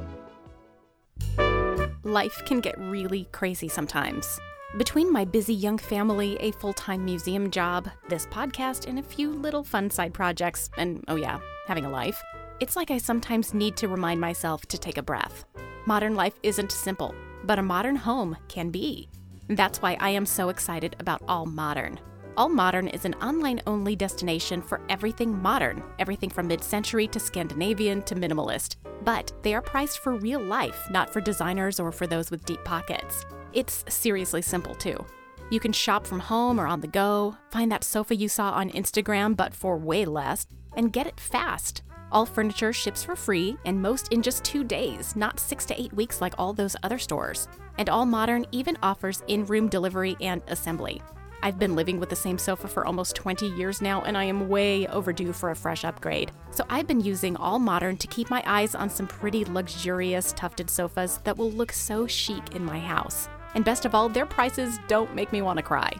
Life 2.05 2.42
can 2.46 2.61
get 2.61 2.79
really 2.79 3.29
crazy 3.33 3.68
sometimes. 3.68 4.40
Between 4.76 5.11
my 5.11 5.24
busy 5.24 5.54
young 5.54 5.78
family, 5.78 6.37
a 6.40 6.50
full 6.52 6.74
time 6.74 7.02
museum 7.02 7.50
job, 7.50 7.88
this 8.11 8.26
podcast, 8.26 8.87
and 8.87 8.98
a 8.98 9.02
few 9.02 9.33
little 9.33 9.64
fun 9.64 9.88
side 9.88 10.12
projects, 10.12 10.68
and 10.76 11.02
oh 11.09 11.16
yeah, 11.16 11.40
having 11.66 11.87
a 11.87 11.90
life, 11.90 12.22
it's 12.61 12.76
like 12.76 12.90
I 12.90 12.98
sometimes 12.98 13.54
need 13.54 13.78
to 13.78 13.88
remind 13.88 14.20
myself 14.20 14.66
to 14.66 14.76
take 14.76 14.98
a 14.98 15.02
breath. 15.02 15.46
Modern 15.87 16.14
life 16.14 16.35
isn't 16.42 16.70
simple, 16.70 17.14
but 17.44 17.59
a 17.59 17.62
modern 17.62 17.96
home 17.96 18.37
can 18.48 18.68
be. 18.68 19.09
That's 19.48 19.81
why 19.81 19.96
I 20.00 20.11
am 20.11 20.26
so 20.26 20.50
excited 20.50 20.96
about 20.98 21.22
All 21.26 21.46
Modern. 21.46 21.98
All 22.37 22.50
Modern 22.50 22.88
is 22.88 23.07
an 23.07 23.14
online 23.14 23.62
only 23.66 23.96
destination 23.96 24.61
for 24.61 24.83
everything 24.90 25.40
modern, 25.40 25.83
everything 25.98 26.28
from 26.28 26.46
mid 26.46 26.62
century 26.62 27.09
to 27.09 27.18
Scandinavian 27.18 28.02
to 28.02 28.14
minimalist. 28.14 28.76
But 29.02 29.33
they 29.42 29.54
are 29.54 29.62
priced 29.62 30.00
for 30.00 30.12
real 30.12 30.40
life, 30.40 30.88
not 30.90 31.11
for 31.11 31.22
designers 31.22 31.81
or 31.81 31.90
for 31.90 32.07
those 32.07 32.31
with 32.31 32.44
deep 32.44 32.62
pockets. 32.66 33.24
It's 33.53 33.85
seriously 33.89 34.43
simple, 34.43 34.75
too. 34.75 35.05
You 35.51 35.61
can 35.61 35.73
shop 35.73 36.07
from 36.07 36.21
home 36.21 36.61
or 36.61 36.67
on 36.67 36.81
the 36.81 36.87
go, 36.87 37.37
find 37.51 37.73
that 37.73 37.85
sofa 37.85 38.15
you 38.15 38.29
saw 38.29 38.51
on 38.53 38.71
Instagram 38.71 39.35
but 39.37 39.55
for 39.55 39.79
way 39.79 40.05
less, 40.05 40.47
and 40.77 40.93
get 40.93 41.07
it 41.07 41.19
fast. 41.19 41.83
All 42.13 42.27
furniture 42.27 42.73
ships 42.73 43.05
for 43.05 43.17
free, 43.17 43.57
and 43.65 43.81
most 43.81 44.13
in 44.13 44.23
just 44.23 44.45
two 44.45 44.65
days, 44.65 45.17
not 45.17 45.41
six 45.41 45.65
to 45.67 45.81
eight 45.81 45.93
weeks 45.93 46.21
like 46.21 46.35
all 46.39 46.53
those 46.53 46.77
other 46.83 46.99
stores. 46.99 47.49
And 47.79 47.89
All 47.89 48.07
Modern 48.07 48.47
even 48.53 48.79
offers 48.83 49.23
in 49.27 49.45
room 49.47 49.69
delivery 49.69 50.17
and 50.21 50.43
assembly. 50.49 51.03
I've 51.43 51.59
been 51.59 51.77
living 51.77 52.01
with 52.01 52.09
the 52.09 52.17
same 52.17 52.37
sofa 52.37 52.67
for 52.67 52.85
almost 52.87 53.15
20 53.15 53.47
years 53.51 53.81
now, 53.81 54.03
and 54.03 54.19
I 54.19 54.25
am 54.25 54.49
way 54.49 54.87
overdue 54.89 55.33
for 55.33 55.51
a 55.51 55.57
fresh 55.57 55.85
upgrade. 55.85 56.33
So 56.51 56.65
I've 56.69 56.89
been 56.89 57.01
using 57.01 57.37
All 57.37 57.59
Modern 57.59 57.97
to 57.99 58.07
keep 58.09 58.29
my 58.29 58.43
eyes 58.45 58.75
on 58.75 58.91
some 58.91 59.07
pretty 59.07 59.45
luxurious 59.45 60.33
tufted 60.33 60.69
sofas 60.69 61.21
that 61.25 61.37
will 61.37 61.53
look 61.53 61.73
so 61.73 62.07
chic 62.07 62.55
in 62.55 62.65
my 62.65 62.79
house. 62.79 63.29
And 63.55 63.65
best 63.65 63.85
of 63.85 63.95
all, 63.95 64.09
their 64.09 64.27
prices 64.27 64.79
don't 64.89 65.15
make 65.15 65.33
me 65.33 65.43
want 65.43 65.59
to 65.59 65.63
cry. 65.63 65.93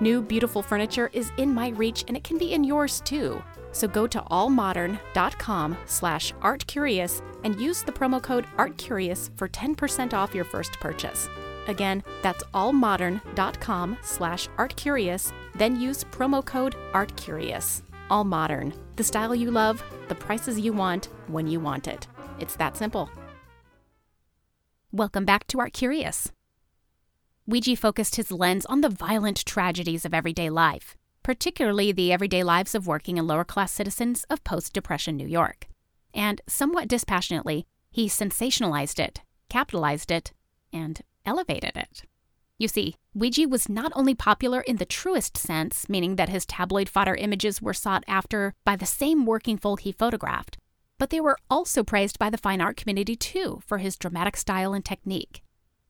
New 0.00 0.20
beautiful 0.20 0.62
furniture 0.62 1.10
is 1.12 1.30
in 1.38 1.54
my 1.54 1.68
reach 1.70 2.04
and 2.08 2.16
it 2.16 2.24
can 2.24 2.38
be 2.38 2.52
in 2.52 2.64
yours 2.64 3.00
too. 3.00 3.42
So 3.72 3.86
go 3.86 4.06
to 4.06 4.20
allmodern.com 4.20 5.76
slash 5.86 6.32
artcurious 6.42 7.22
and 7.44 7.60
use 7.60 7.82
the 7.82 7.92
promo 7.92 8.22
code 8.22 8.46
artcurious 8.56 9.30
for 9.36 9.48
10% 9.48 10.14
off 10.14 10.34
your 10.34 10.44
first 10.44 10.72
purchase. 10.80 11.28
Again, 11.66 12.02
that's 12.22 12.44
allmodern.com 12.54 13.98
slash 14.02 14.48
artcurious, 14.56 15.32
then 15.54 15.80
use 15.80 16.04
promo 16.04 16.44
code 16.44 16.74
artcurious. 16.92 17.82
All 18.08 18.24
Modern, 18.24 18.72
the 18.94 19.04
style 19.04 19.34
you 19.34 19.50
love, 19.50 19.82
the 20.08 20.14
prices 20.14 20.60
you 20.60 20.72
want, 20.72 21.08
when 21.26 21.46
you 21.46 21.58
want 21.58 21.88
it. 21.88 22.06
It's 22.38 22.56
that 22.56 22.76
simple. 22.76 23.10
Welcome 24.92 25.24
back 25.24 25.46
to 25.48 25.58
Art 25.58 25.72
Curious. 25.72 26.30
Weegee 27.48 27.78
focused 27.78 28.16
his 28.16 28.32
lens 28.32 28.66
on 28.66 28.80
the 28.80 28.88
violent 28.88 29.46
tragedies 29.46 30.04
of 30.04 30.12
everyday 30.12 30.50
life, 30.50 30.96
particularly 31.22 31.92
the 31.92 32.12
everyday 32.12 32.42
lives 32.42 32.74
of 32.74 32.88
working 32.88 33.20
and 33.20 33.28
lower 33.28 33.44
class 33.44 33.70
citizens 33.70 34.24
of 34.28 34.42
post 34.42 34.72
Depression 34.72 35.16
New 35.16 35.28
York. 35.28 35.68
And 36.12 36.40
somewhat 36.48 36.88
dispassionately, 36.88 37.64
he 37.88 38.08
sensationalized 38.08 38.98
it, 38.98 39.20
capitalized 39.48 40.10
it, 40.10 40.32
and 40.72 41.00
elevated 41.24 41.76
it. 41.76 42.02
You 42.58 42.66
see, 42.66 42.96
Weegee 43.16 43.48
was 43.48 43.68
not 43.68 43.92
only 43.94 44.14
popular 44.14 44.60
in 44.62 44.78
the 44.78 44.84
truest 44.84 45.36
sense, 45.36 45.88
meaning 45.88 46.16
that 46.16 46.30
his 46.30 46.46
tabloid 46.46 46.88
fodder 46.88 47.14
images 47.14 47.62
were 47.62 47.74
sought 47.74 48.02
after 48.08 48.54
by 48.64 48.74
the 48.74 48.86
same 48.86 49.24
working 49.24 49.56
folk 49.56 49.82
he 49.82 49.92
photographed, 49.92 50.58
but 50.98 51.10
they 51.10 51.20
were 51.20 51.38
also 51.48 51.84
praised 51.84 52.18
by 52.18 52.28
the 52.28 52.38
fine 52.38 52.60
art 52.60 52.76
community 52.76 53.14
too 53.14 53.60
for 53.64 53.78
his 53.78 53.96
dramatic 53.96 54.36
style 54.36 54.72
and 54.72 54.84
technique. 54.84 55.42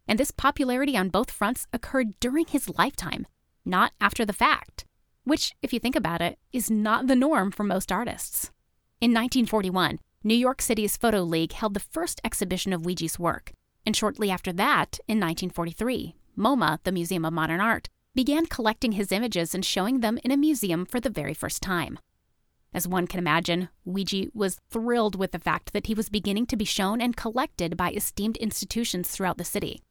And 0.09 0.19
this 0.19 0.31
popularity 0.31 0.97
on 0.97 1.09
both 1.09 1.31
fronts 1.31 1.67
occurred 1.73 2.19
during 2.21 2.47
his 2.47 2.69
lifetime, 2.79 3.27
not 3.65 3.93
after 4.01 4.25
the 4.25 4.33
fact, 4.33 4.85
which, 5.25 5.55
if 5.63 5.73
you 5.73 5.81
think 5.81 5.97
about 5.97 6.23
it, 6.23 6.39
is 6.53 6.71
not 6.71 7.09
the 7.09 7.17
norm 7.17 7.51
for 7.51 7.65
most 7.65 7.91
artists. 7.91 8.53
In 9.01 9.11
1941, 9.11 9.99
New 10.23 10.35
York 10.35 10.63
City's 10.63 10.97
Photo 10.97 11.23
League 11.23 11.53
held 11.53 11.75
the 11.75 11.81
first 11.81 12.21
exhibition 12.25 12.73
of 12.73 12.83
Weegee's 12.83 13.19
work, 13.19 13.53
and 13.85 13.97
shortly 13.97 14.31
after 14.31 14.53
that, 14.53 15.01
in 15.09 15.19
1943, 15.19 16.15
MoMA, 16.39 16.79
the 16.85 16.93
Museum 16.93 17.25
of 17.25 17.33
Modern 17.33 17.61
Art, 17.61 17.89
began 18.15 18.47
collecting 18.47 18.93
his 18.93 19.13
images 19.13 19.55
and 19.55 19.65
showing 19.65 20.01
them 20.01 20.19
in 20.25 20.31
a 20.31 20.37
museum 20.37 20.87
for 20.87 21.01
the 21.01 21.11
very 21.11 21.35
first 21.35 21.63
time. 21.63 21.99
As 22.73 22.89
one 22.89 23.07
can 23.07 23.19
imagine, 23.19 23.69
Weegee 23.87 24.31
was 24.35 24.61
thrilled 24.71 25.17
with 25.17 25.33
the 25.33 25.39
fact 25.39 25.73
that 25.73 25.87
he 25.87 25.95
was 25.95 26.09
beginning 26.09 26.47
to 26.47 26.57
be 26.57 26.65
shown 26.65 27.01
and 27.01 27.17
collected 27.17 27.77
by 27.77 27.91
esteemed 27.91 28.37
institutions 28.39 29.09
throughout 29.09 29.39
the 29.39 29.45
city 29.45 29.83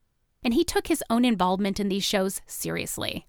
and 0.46 0.54
he 0.54 0.64
took 0.64 0.88
his 0.88 1.04
own 1.10 1.26
involvement 1.26 1.80
in 1.80 1.90
these 1.90 2.06
shows 2.06 2.40
seriously. 2.48 3.26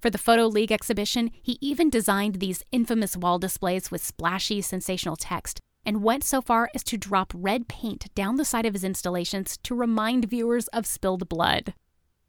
For 0.00 0.08
the 0.08 0.18
Photo 0.18 0.46
League 0.46 0.72
exhibition, 0.72 1.30
he 1.42 1.58
even 1.60 1.90
designed 1.90 2.36
these 2.36 2.62
infamous 2.72 3.16
wall 3.16 3.38
displays 3.38 3.90
with 3.90 4.04
splashy, 4.04 4.62
sensational 4.62 5.16
text 5.16 5.60
and 5.86 6.02
went 6.02 6.24
so 6.24 6.42
far 6.42 6.68
as 6.74 6.82
to 6.82 6.98
drop 6.98 7.32
red 7.34 7.68
paint 7.68 8.12
down 8.14 8.36
the 8.36 8.44
side 8.44 8.66
of 8.66 8.74
his 8.74 8.82
installations 8.82 9.56
to 9.58 9.74
remind 9.74 10.28
viewers 10.28 10.66
of 10.68 10.84
spilled 10.84 11.28
blood. 11.28 11.72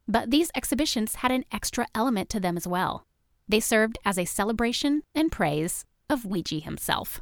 But 0.08 0.30
these 0.30 0.51
exhibitions 0.56 1.15
had 1.15 1.32
an 1.32 1.43
extra 1.51 1.88
element 1.95 2.30
to 2.30 2.39
them 2.39 2.56
as 2.56 2.67
well. 2.67 3.06
They 3.49 3.60
served 3.60 3.97
as 4.06 4.17
a 4.17 4.25
celebration 4.25 5.01
and 5.15 5.32
praise 5.32 5.86
of 6.10 6.23
Weegee 6.23 6.63
himself. 6.63 7.19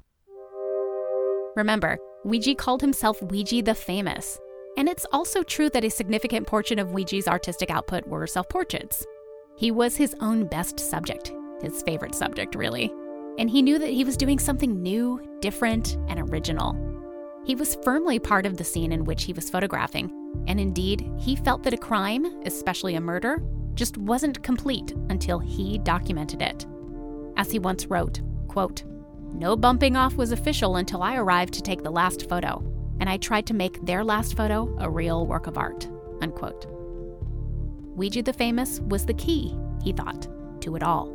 Remember, 1.56 1.98
Weegee 2.26 2.58
called 2.58 2.82
himself 2.82 3.20
Weegee 3.22 3.64
the 3.64 3.74
Famous, 3.74 4.38
and 4.78 4.90
it's 4.90 5.06
also 5.12 5.44
true 5.44 5.70
that 5.70 5.86
a 5.86 5.90
significant 5.90 6.48
portion 6.48 6.80
of 6.80 6.90
Weegee's 6.90 7.28
artistic 7.28 7.70
output 7.70 8.08
were 8.08 8.28
self 8.28 8.50
portraits. 8.50 9.06
He 9.58 9.72
was 9.72 9.96
his 9.96 10.16
own 10.20 10.46
best 10.48 10.80
subject, 10.80 11.34
his 11.62 11.82
favorite 11.84 12.16
subject, 12.16 12.56
really 12.56 12.92
and 13.38 13.50
he 13.50 13.62
knew 13.62 13.78
that 13.80 13.90
he 13.90 14.04
was 14.04 14.18
doing 14.18 14.40
something 14.40 14.82
new, 14.82 15.22
different, 15.42 15.98
and 16.08 16.30
original. 16.30 16.76
He 17.46 17.56
was 17.56 17.78
firmly 17.84 18.18
part 18.18 18.46
of 18.46 18.58
the 18.58 18.64
scene 18.64 18.92
in 18.92 19.04
which 19.04 19.24
he 19.24 19.34
was 19.34 19.50
photographing, 19.50 20.12
and 20.48 20.60
indeed, 20.60 21.10
he 21.18 21.36
felt 21.36 21.64
that 21.64 21.74
a 21.74 21.78
crime, 21.78 22.26
especially 22.46 22.96
a 22.96 23.02
murder, 23.02 23.44
just 23.76 23.98
wasn't 23.98 24.42
complete 24.42 24.94
until 25.10 25.40
he 25.40 25.78
documented 25.80 26.42
it. 26.42 26.66
As 27.38 27.52
he 27.52 27.60
once 27.60 27.88
wrote, 27.88 28.22
quote, 28.48 28.84
No 29.34 29.56
bumping 29.56 29.98
off 29.98 30.16
was 30.16 30.32
official 30.32 30.78
until 30.78 31.04
I 31.04 31.18
arrived 31.18 31.54
to 31.56 31.62
take 31.62 31.84
the 31.84 31.92
last 31.92 32.30
photo, 32.30 32.64
and 33.00 33.10
I 33.10 33.18
tried 33.18 33.46
to 33.48 33.54
make 33.54 33.86
their 33.86 34.04
last 34.04 34.36
photo 34.36 34.76
a 34.80 34.90
real 34.90 35.26
work 35.26 35.48
of 35.48 35.58
art. 35.58 35.88
Unquote. 36.22 36.66
Weegee 37.96 38.24
the 38.24 38.34
Famous 38.34 38.80
was 38.82 39.06
the 39.06 39.14
key, 39.14 39.56
he 39.84 39.94
thought, 39.94 40.28
to 40.62 40.76
it 40.76 40.84
all. 40.84 41.08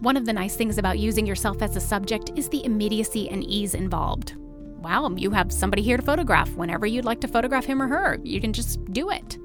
One 0.00 0.16
of 0.16 0.26
the 0.26 0.32
nice 0.32 0.54
things 0.56 0.76
about 0.76 0.98
using 0.98 1.24
yourself 1.24 1.62
as 1.62 1.76
a 1.76 1.80
subject 1.80 2.32
is 2.36 2.48
the 2.48 2.64
immediacy 2.64 3.28
and 3.30 3.42
ease 3.44 3.74
involved. 3.74 4.34
Wow, 4.82 5.08
you 5.16 5.30
have 5.30 5.50
somebody 5.50 5.80
here 5.80 5.96
to 5.96 6.02
photograph 6.02 6.50
whenever 6.56 6.84
you'd 6.84 7.06
like 7.06 7.20
to 7.22 7.28
photograph 7.28 7.64
him 7.64 7.80
or 7.80 7.88
her. 7.88 8.18
You 8.22 8.38
can 8.38 8.52
just 8.52 8.84
do 8.92 9.10
it. 9.10 9.38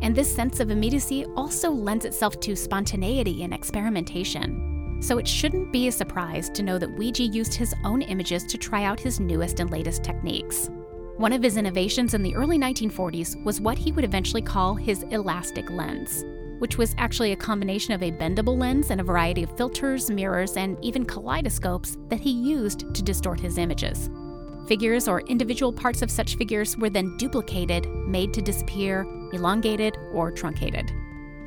And 0.00 0.16
this 0.16 0.34
sense 0.34 0.60
of 0.60 0.70
immediacy 0.70 1.26
also 1.36 1.70
lends 1.70 2.06
itself 2.06 2.40
to 2.40 2.56
spontaneity 2.56 3.42
and 3.42 3.52
experimentation. 3.52 4.71
So 5.02 5.18
it 5.18 5.28
shouldn't 5.28 5.72
be 5.72 5.88
a 5.88 5.92
surprise 5.92 6.48
to 6.50 6.62
know 6.62 6.78
that 6.78 6.96
Weegee 6.96 7.34
used 7.34 7.54
his 7.54 7.74
own 7.84 8.02
images 8.02 8.44
to 8.44 8.56
try 8.56 8.84
out 8.84 9.00
his 9.00 9.20
newest 9.20 9.60
and 9.60 9.70
latest 9.70 10.02
techniques. 10.02 10.70
One 11.18 11.32
of 11.32 11.42
his 11.42 11.56
innovations 11.56 12.14
in 12.14 12.22
the 12.22 12.34
early 12.34 12.58
1940s 12.58 13.44
was 13.44 13.60
what 13.60 13.76
he 13.76 13.92
would 13.92 14.04
eventually 14.04 14.42
call 14.42 14.74
his 14.74 15.02
elastic 15.10 15.68
lens 15.70 16.24
which 16.62 16.78
was 16.78 16.94
actually 16.96 17.32
a 17.32 17.36
combination 17.36 17.92
of 17.92 18.04
a 18.04 18.12
bendable 18.12 18.56
lens 18.56 18.92
and 18.92 19.00
a 19.00 19.04
variety 19.04 19.42
of 19.42 19.56
filters, 19.56 20.08
mirrors, 20.08 20.56
and 20.56 20.78
even 20.80 21.04
kaleidoscopes 21.04 21.98
that 22.08 22.20
he 22.20 22.30
used 22.30 22.94
to 22.94 23.02
distort 23.02 23.40
his 23.40 23.58
images. 23.58 24.08
Figures 24.68 25.08
or 25.08 25.22
individual 25.22 25.72
parts 25.72 26.02
of 26.02 26.10
such 26.10 26.36
figures 26.36 26.78
were 26.78 26.88
then 26.88 27.16
duplicated, 27.16 27.88
made 28.06 28.32
to 28.32 28.40
disappear, 28.40 29.02
elongated, 29.32 29.98
or 30.12 30.30
truncated. 30.30 30.92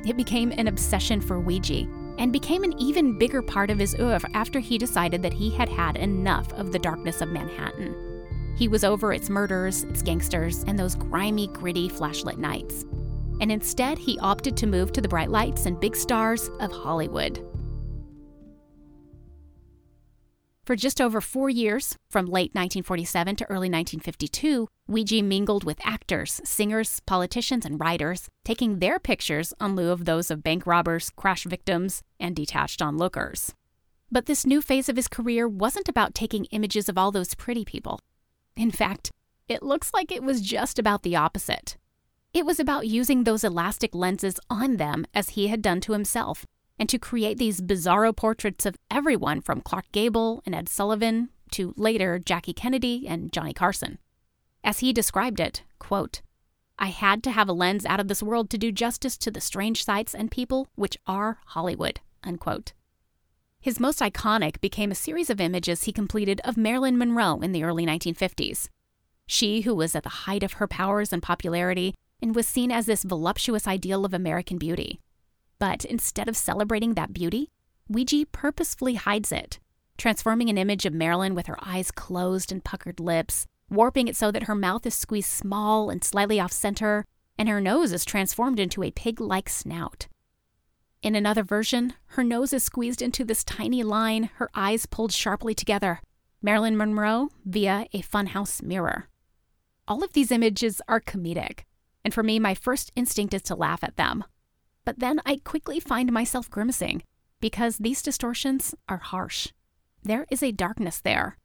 It 0.04 0.18
became 0.18 0.52
an 0.52 0.68
obsession 0.68 1.22
for 1.22 1.40
Weegee 1.40 1.88
and 2.18 2.32
became 2.32 2.64
an 2.64 2.78
even 2.78 3.18
bigger 3.18 3.42
part 3.42 3.70
of 3.70 3.78
his 3.78 3.94
oeuvre 3.94 4.30
after 4.34 4.58
he 4.58 4.78
decided 4.78 5.22
that 5.22 5.32
he 5.32 5.50
had 5.50 5.68
had 5.68 5.96
enough 5.96 6.52
of 6.54 6.72
the 6.72 6.78
darkness 6.78 7.20
of 7.20 7.28
Manhattan. 7.28 7.94
He 8.56 8.68
was 8.68 8.84
over 8.84 9.12
its 9.12 9.28
murders, 9.28 9.84
its 9.84 10.02
gangsters, 10.02 10.64
and 10.66 10.78
those 10.78 10.94
grimy, 10.94 11.48
gritty 11.48 11.88
flashlit 11.88 12.38
nights 12.38 12.84
and 13.40 13.52
instead 13.52 13.98
he 13.98 14.18
opted 14.20 14.56
to 14.56 14.66
move 14.66 14.92
to 14.92 15.00
the 15.00 15.08
bright 15.08 15.30
lights 15.30 15.66
and 15.66 15.80
big 15.80 15.96
stars 15.96 16.48
of 16.60 16.72
Hollywood. 16.72 17.42
For 20.64 20.74
just 20.74 21.00
over 21.00 21.20
four 21.20 21.48
years, 21.48 21.96
from 22.10 22.26
late 22.26 22.52
1947 22.54 23.36
to 23.36 23.44
early 23.44 23.70
1952, 23.70 24.66
Weegee 24.88 25.22
mingled 25.22 25.64
with 25.64 25.84
actors, 25.84 26.40
singers, 26.44 27.00
politicians, 27.06 27.66
and 27.66 27.80
writers, 27.80 28.28
taking 28.44 28.78
their 28.78 29.00
pictures 29.00 29.52
in 29.60 29.74
lieu 29.74 29.90
of 29.90 30.04
those 30.04 30.30
of 30.30 30.44
bank 30.44 30.64
robbers, 30.64 31.10
crash 31.10 31.42
victims, 31.42 32.02
and 32.20 32.36
detached 32.36 32.80
onlookers. 32.80 33.52
But 34.12 34.26
this 34.26 34.46
new 34.46 34.62
phase 34.62 34.88
of 34.88 34.94
his 34.94 35.08
career 35.08 35.48
wasn't 35.48 35.88
about 35.88 36.14
taking 36.14 36.44
images 36.46 36.88
of 36.88 36.96
all 36.96 37.10
those 37.10 37.34
pretty 37.34 37.64
people. 37.64 37.98
In 38.56 38.70
fact, 38.70 39.10
it 39.48 39.62
looks 39.62 39.92
like 39.92 40.12
it 40.12 40.22
was 40.22 40.40
just 40.40 40.78
about 40.78 41.02
the 41.02 41.16
opposite. 41.16 41.76
It 42.32 42.46
was 42.46 42.60
about 42.60 42.86
using 42.86 43.24
those 43.24 43.42
elastic 43.42 43.92
lenses 43.92 44.38
on 44.48 44.76
them 44.76 45.04
as 45.12 45.30
he 45.30 45.48
had 45.48 45.62
done 45.62 45.80
to 45.80 45.92
himself, 45.94 46.46
and 46.78 46.88
to 46.88 46.98
create 46.98 47.38
these 47.38 47.60
bizarro 47.60 48.14
portraits 48.14 48.64
of 48.64 48.76
everyone 48.88 49.40
from 49.40 49.62
Clark 49.62 49.86
Gable 49.90 50.42
and 50.46 50.54
Ed 50.54 50.68
Sullivan 50.68 51.30
to 51.52 51.74
later 51.76 52.20
Jackie 52.20 52.52
Kennedy 52.52 53.06
and 53.08 53.32
Johnny 53.32 53.52
Carson. 53.52 53.98
As 54.66 54.80
he 54.80 54.92
described 54.92 55.38
it, 55.38 55.62
quote, 55.78 56.22
I 56.76 56.88
had 56.88 57.22
to 57.22 57.30
have 57.30 57.48
a 57.48 57.52
lens 57.52 57.86
out 57.86 58.00
of 58.00 58.08
this 58.08 58.20
world 58.20 58.50
to 58.50 58.58
do 58.58 58.72
justice 58.72 59.16
to 59.18 59.30
the 59.30 59.40
strange 59.40 59.84
sights 59.84 60.12
and 60.12 60.28
people 60.28 60.66
which 60.74 60.98
are 61.06 61.38
Hollywood. 61.46 62.00
Unquote. 62.24 62.72
His 63.60 63.78
most 63.78 64.00
iconic 64.00 64.60
became 64.60 64.90
a 64.90 64.96
series 64.96 65.30
of 65.30 65.40
images 65.40 65.84
he 65.84 65.92
completed 65.92 66.40
of 66.44 66.56
Marilyn 66.56 66.98
Monroe 66.98 67.38
in 67.38 67.52
the 67.52 67.62
early 67.62 67.86
1950s. 67.86 68.68
She, 69.28 69.60
who 69.60 69.72
was 69.72 69.94
at 69.94 70.02
the 70.02 70.26
height 70.26 70.42
of 70.42 70.54
her 70.54 70.66
powers 70.66 71.12
and 71.12 71.22
popularity, 71.22 71.94
and 72.20 72.34
was 72.34 72.48
seen 72.48 72.72
as 72.72 72.86
this 72.86 73.04
voluptuous 73.04 73.68
ideal 73.68 74.04
of 74.04 74.12
American 74.12 74.58
beauty. 74.58 74.98
But 75.60 75.84
instead 75.84 76.28
of 76.28 76.36
celebrating 76.36 76.94
that 76.94 77.12
beauty, 77.12 77.50
Weegee 77.88 78.26
purposefully 78.32 78.94
hides 78.94 79.30
it, 79.30 79.60
transforming 79.96 80.50
an 80.50 80.58
image 80.58 80.86
of 80.86 80.92
Marilyn 80.92 81.36
with 81.36 81.46
her 81.46 81.58
eyes 81.64 81.92
closed 81.92 82.50
and 82.50 82.64
puckered 82.64 82.98
lips, 82.98 83.46
warping 83.70 84.08
it 84.08 84.16
so 84.16 84.30
that 84.30 84.44
her 84.44 84.54
mouth 84.54 84.86
is 84.86 84.94
squeezed 84.94 85.28
small 85.28 85.90
and 85.90 86.02
slightly 86.04 86.38
off 86.40 86.52
center, 86.52 87.04
and 87.38 87.48
her 87.48 87.60
nose 87.60 87.92
is 87.92 88.04
transformed 88.04 88.58
into 88.58 88.82
a 88.82 88.90
pig 88.90 89.20
like 89.20 89.48
snout. 89.48 90.06
In 91.02 91.14
another 91.14 91.42
version, 91.42 91.94
her 92.08 92.24
nose 92.24 92.52
is 92.52 92.64
squeezed 92.64 93.02
into 93.02 93.24
this 93.24 93.44
tiny 93.44 93.82
line, 93.82 94.30
her 94.36 94.50
eyes 94.54 94.86
pulled 94.86 95.12
sharply 95.12 95.54
together. 95.54 96.00
Marilyn 96.42 96.76
Monroe 96.76 97.28
via 97.44 97.86
a 97.92 98.02
funhouse 98.02 98.62
mirror. 98.62 99.08
All 99.88 100.02
of 100.02 100.12
these 100.12 100.32
images 100.32 100.80
are 100.88 101.00
comedic, 101.00 101.60
and 102.04 102.12
for 102.12 102.22
me, 102.22 102.38
my 102.38 102.54
first 102.54 102.92
instinct 102.96 103.34
is 103.34 103.42
to 103.42 103.54
laugh 103.54 103.84
at 103.84 103.96
them. 103.96 104.24
But 104.84 104.98
then 104.98 105.20
I 105.26 105.40
quickly 105.44 105.80
find 105.80 106.12
myself 106.12 106.50
grimacing 106.50 107.02
because 107.40 107.78
these 107.78 108.02
distortions 108.02 108.74
are 108.88 108.98
harsh. 108.98 109.48
There 110.02 110.26
is 110.30 110.42
a 110.42 110.52
darkness 110.52 111.00
there, 111.00 111.36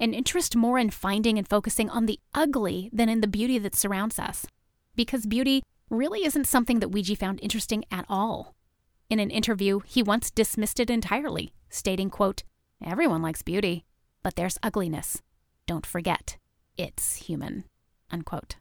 an 0.00 0.14
interest 0.14 0.54
more 0.56 0.78
in 0.78 0.90
finding 0.90 1.38
and 1.38 1.48
focusing 1.48 1.90
on 1.90 2.06
the 2.06 2.20
ugly 2.34 2.90
than 2.92 3.08
in 3.08 3.20
the 3.20 3.26
beauty 3.26 3.58
that 3.58 3.74
surrounds 3.74 4.18
us. 4.18 4.46
Because 4.94 5.26
beauty 5.26 5.62
really 5.90 6.24
isn't 6.24 6.46
something 6.46 6.80
that 6.80 6.90
Weegee 6.90 7.16
found 7.16 7.40
interesting 7.42 7.84
at 7.90 8.04
all. 8.08 8.54
In 9.10 9.20
an 9.20 9.30
interview, 9.30 9.80
he 9.86 10.02
once 10.02 10.30
dismissed 10.30 10.80
it 10.80 10.90
entirely, 10.90 11.52
stating, 11.70 12.10
quote, 12.10 12.42
Everyone 12.84 13.22
likes 13.22 13.42
beauty, 13.42 13.84
but 14.22 14.36
there's 14.36 14.58
ugliness. 14.62 15.22
Don't 15.66 15.86
forget, 15.86 16.36
it's 16.76 17.16
human. 17.16 17.64
Unquote. 18.10 18.56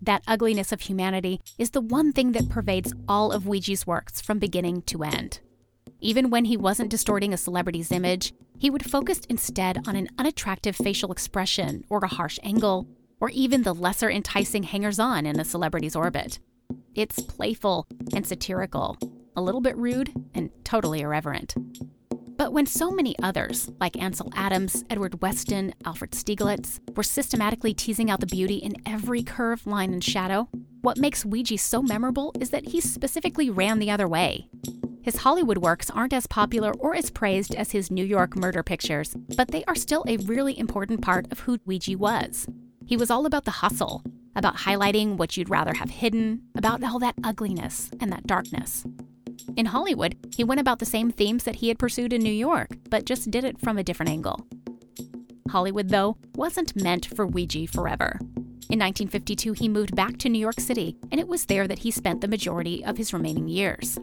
That 0.00 0.22
ugliness 0.28 0.70
of 0.70 0.82
humanity 0.82 1.40
is 1.58 1.70
the 1.70 1.80
one 1.80 2.12
thing 2.12 2.32
that 2.32 2.50
pervades 2.50 2.92
all 3.08 3.32
of 3.32 3.44
Weegee's 3.44 3.86
works 3.86 4.20
from 4.20 4.38
beginning 4.38 4.82
to 4.82 5.02
end. 5.02 5.40
Even 6.04 6.28
when 6.28 6.44
he 6.44 6.58
wasn't 6.58 6.90
distorting 6.90 7.32
a 7.32 7.38
celebrity's 7.38 7.90
image, 7.90 8.34
he 8.58 8.68
would 8.68 8.84
focus 8.84 9.20
instead 9.30 9.88
on 9.88 9.96
an 9.96 10.10
unattractive 10.18 10.76
facial 10.76 11.10
expression 11.10 11.82
or 11.88 11.98
a 12.00 12.08
harsh 12.08 12.38
angle, 12.42 12.86
or 13.20 13.30
even 13.30 13.62
the 13.62 13.72
lesser 13.72 14.10
enticing 14.10 14.64
hangers 14.64 14.98
on 14.98 15.24
in 15.24 15.40
a 15.40 15.46
celebrity's 15.46 15.96
orbit. 15.96 16.40
It's 16.94 17.22
playful 17.22 17.86
and 18.14 18.26
satirical, 18.26 18.98
a 19.34 19.40
little 19.40 19.62
bit 19.62 19.78
rude, 19.78 20.12
and 20.34 20.50
totally 20.62 21.00
irreverent. 21.00 21.54
But 22.36 22.52
when 22.52 22.66
so 22.66 22.90
many 22.90 23.16
others, 23.22 23.70
like 23.80 23.96
Ansel 23.96 24.30
Adams, 24.36 24.84
Edward 24.90 25.22
Weston, 25.22 25.72
Alfred 25.86 26.10
Stieglitz, 26.10 26.80
were 26.94 27.02
systematically 27.02 27.72
teasing 27.72 28.10
out 28.10 28.20
the 28.20 28.26
beauty 28.26 28.56
in 28.56 28.74
every 28.84 29.22
curve, 29.22 29.66
line, 29.66 29.94
and 29.94 30.04
shadow, 30.04 30.50
what 30.82 30.98
makes 30.98 31.24
Weegee 31.24 31.58
so 31.58 31.80
memorable 31.80 32.34
is 32.38 32.50
that 32.50 32.68
he 32.68 32.82
specifically 32.82 33.48
ran 33.48 33.78
the 33.78 33.90
other 33.90 34.06
way. 34.06 34.50
His 35.04 35.16
Hollywood 35.16 35.58
works 35.58 35.90
aren't 35.90 36.14
as 36.14 36.26
popular 36.26 36.72
or 36.78 36.96
as 36.96 37.10
praised 37.10 37.54
as 37.54 37.72
his 37.72 37.90
New 37.90 38.06
York 38.06 38.36
murder 38.36 38.62
pictures, 38.62 39.14
but 39.36 39.48
they 39.48 39.62
are 39.64 39.74
still 39.74 40.02
a 40.08 40.16
really 40.16 40.58
important 40.58 41.02
part 41.02 41.30
of 41.30 41.40
who 41.40 41.58
Weegee 41.58 41.94
was. 41.94 42.46
He 42.86 42.96
was 42.96 43.10
all 43.10 43.26
about 43.26 43.44
the 43.44 43.50
hustle, 43.50 44.02
about 44.34 44.56
highlighting 44.56 45.18
what 45.18 45.36
you'd 45.36 45.50
rather 45.50 45.74
have 45.74 45.90
hidden, 45.90 46.44
about 46.54 46.82
all 46.82 46.98
that 47.00 47.16
ugliness 47.22 47.90
and 48.00 48.10
that 48.12 48.26
darkness. 48.26 48.86
In 49.58 49.66
Hollywood, 49.66 50.16
he 50.34 50.42
went 50.42 50.62
about 50.62 50.78
the 50.78 50.86
same 50.86 51.10
themes 51.10 51.44
that 51.44 51.56
he 51.56 51.68
had 51.68 51.78
pursued 51.78 52.14
in 52.14 52.22
New 52.22 52.32
York, 52.32 52.70
but 52.88 53.04
just 53.04 53.30
did 53.30 53.44
it 53.44 53.60
from 53.60 53.76
a 53.76 53.84
different 53.84 54.08
angle. 54.08 54.46
Hollywood, 55.50 55.90
though, 55.90 56.16
wasn't 56.34 56.82
meant 56.82 57.04
for 57.04 57.28
Weegee 57.28 57.68
forever. 57.68 58.20
In 58.70 58.78
1952, 58.80 59.52
he 59.52 59.68
moved 59.68 59.94
back 59.94 60.16
to 60.16 60.30
New 60.30 60.38
York 60.38 60.60
City, 60.60 60.96
and 61.12 61.20
it 61.20 61.28
was 61.28 61.44
there 61.44 61.68
that 61.68 61.80
he 61.80 61.90
spent 61.90 62.22
the 62.22 62.28
majority 62.28 62.82
of 62.82 62.96
his 62.96 63.12
remaining 63.12 63.48
years. 63.48 63.98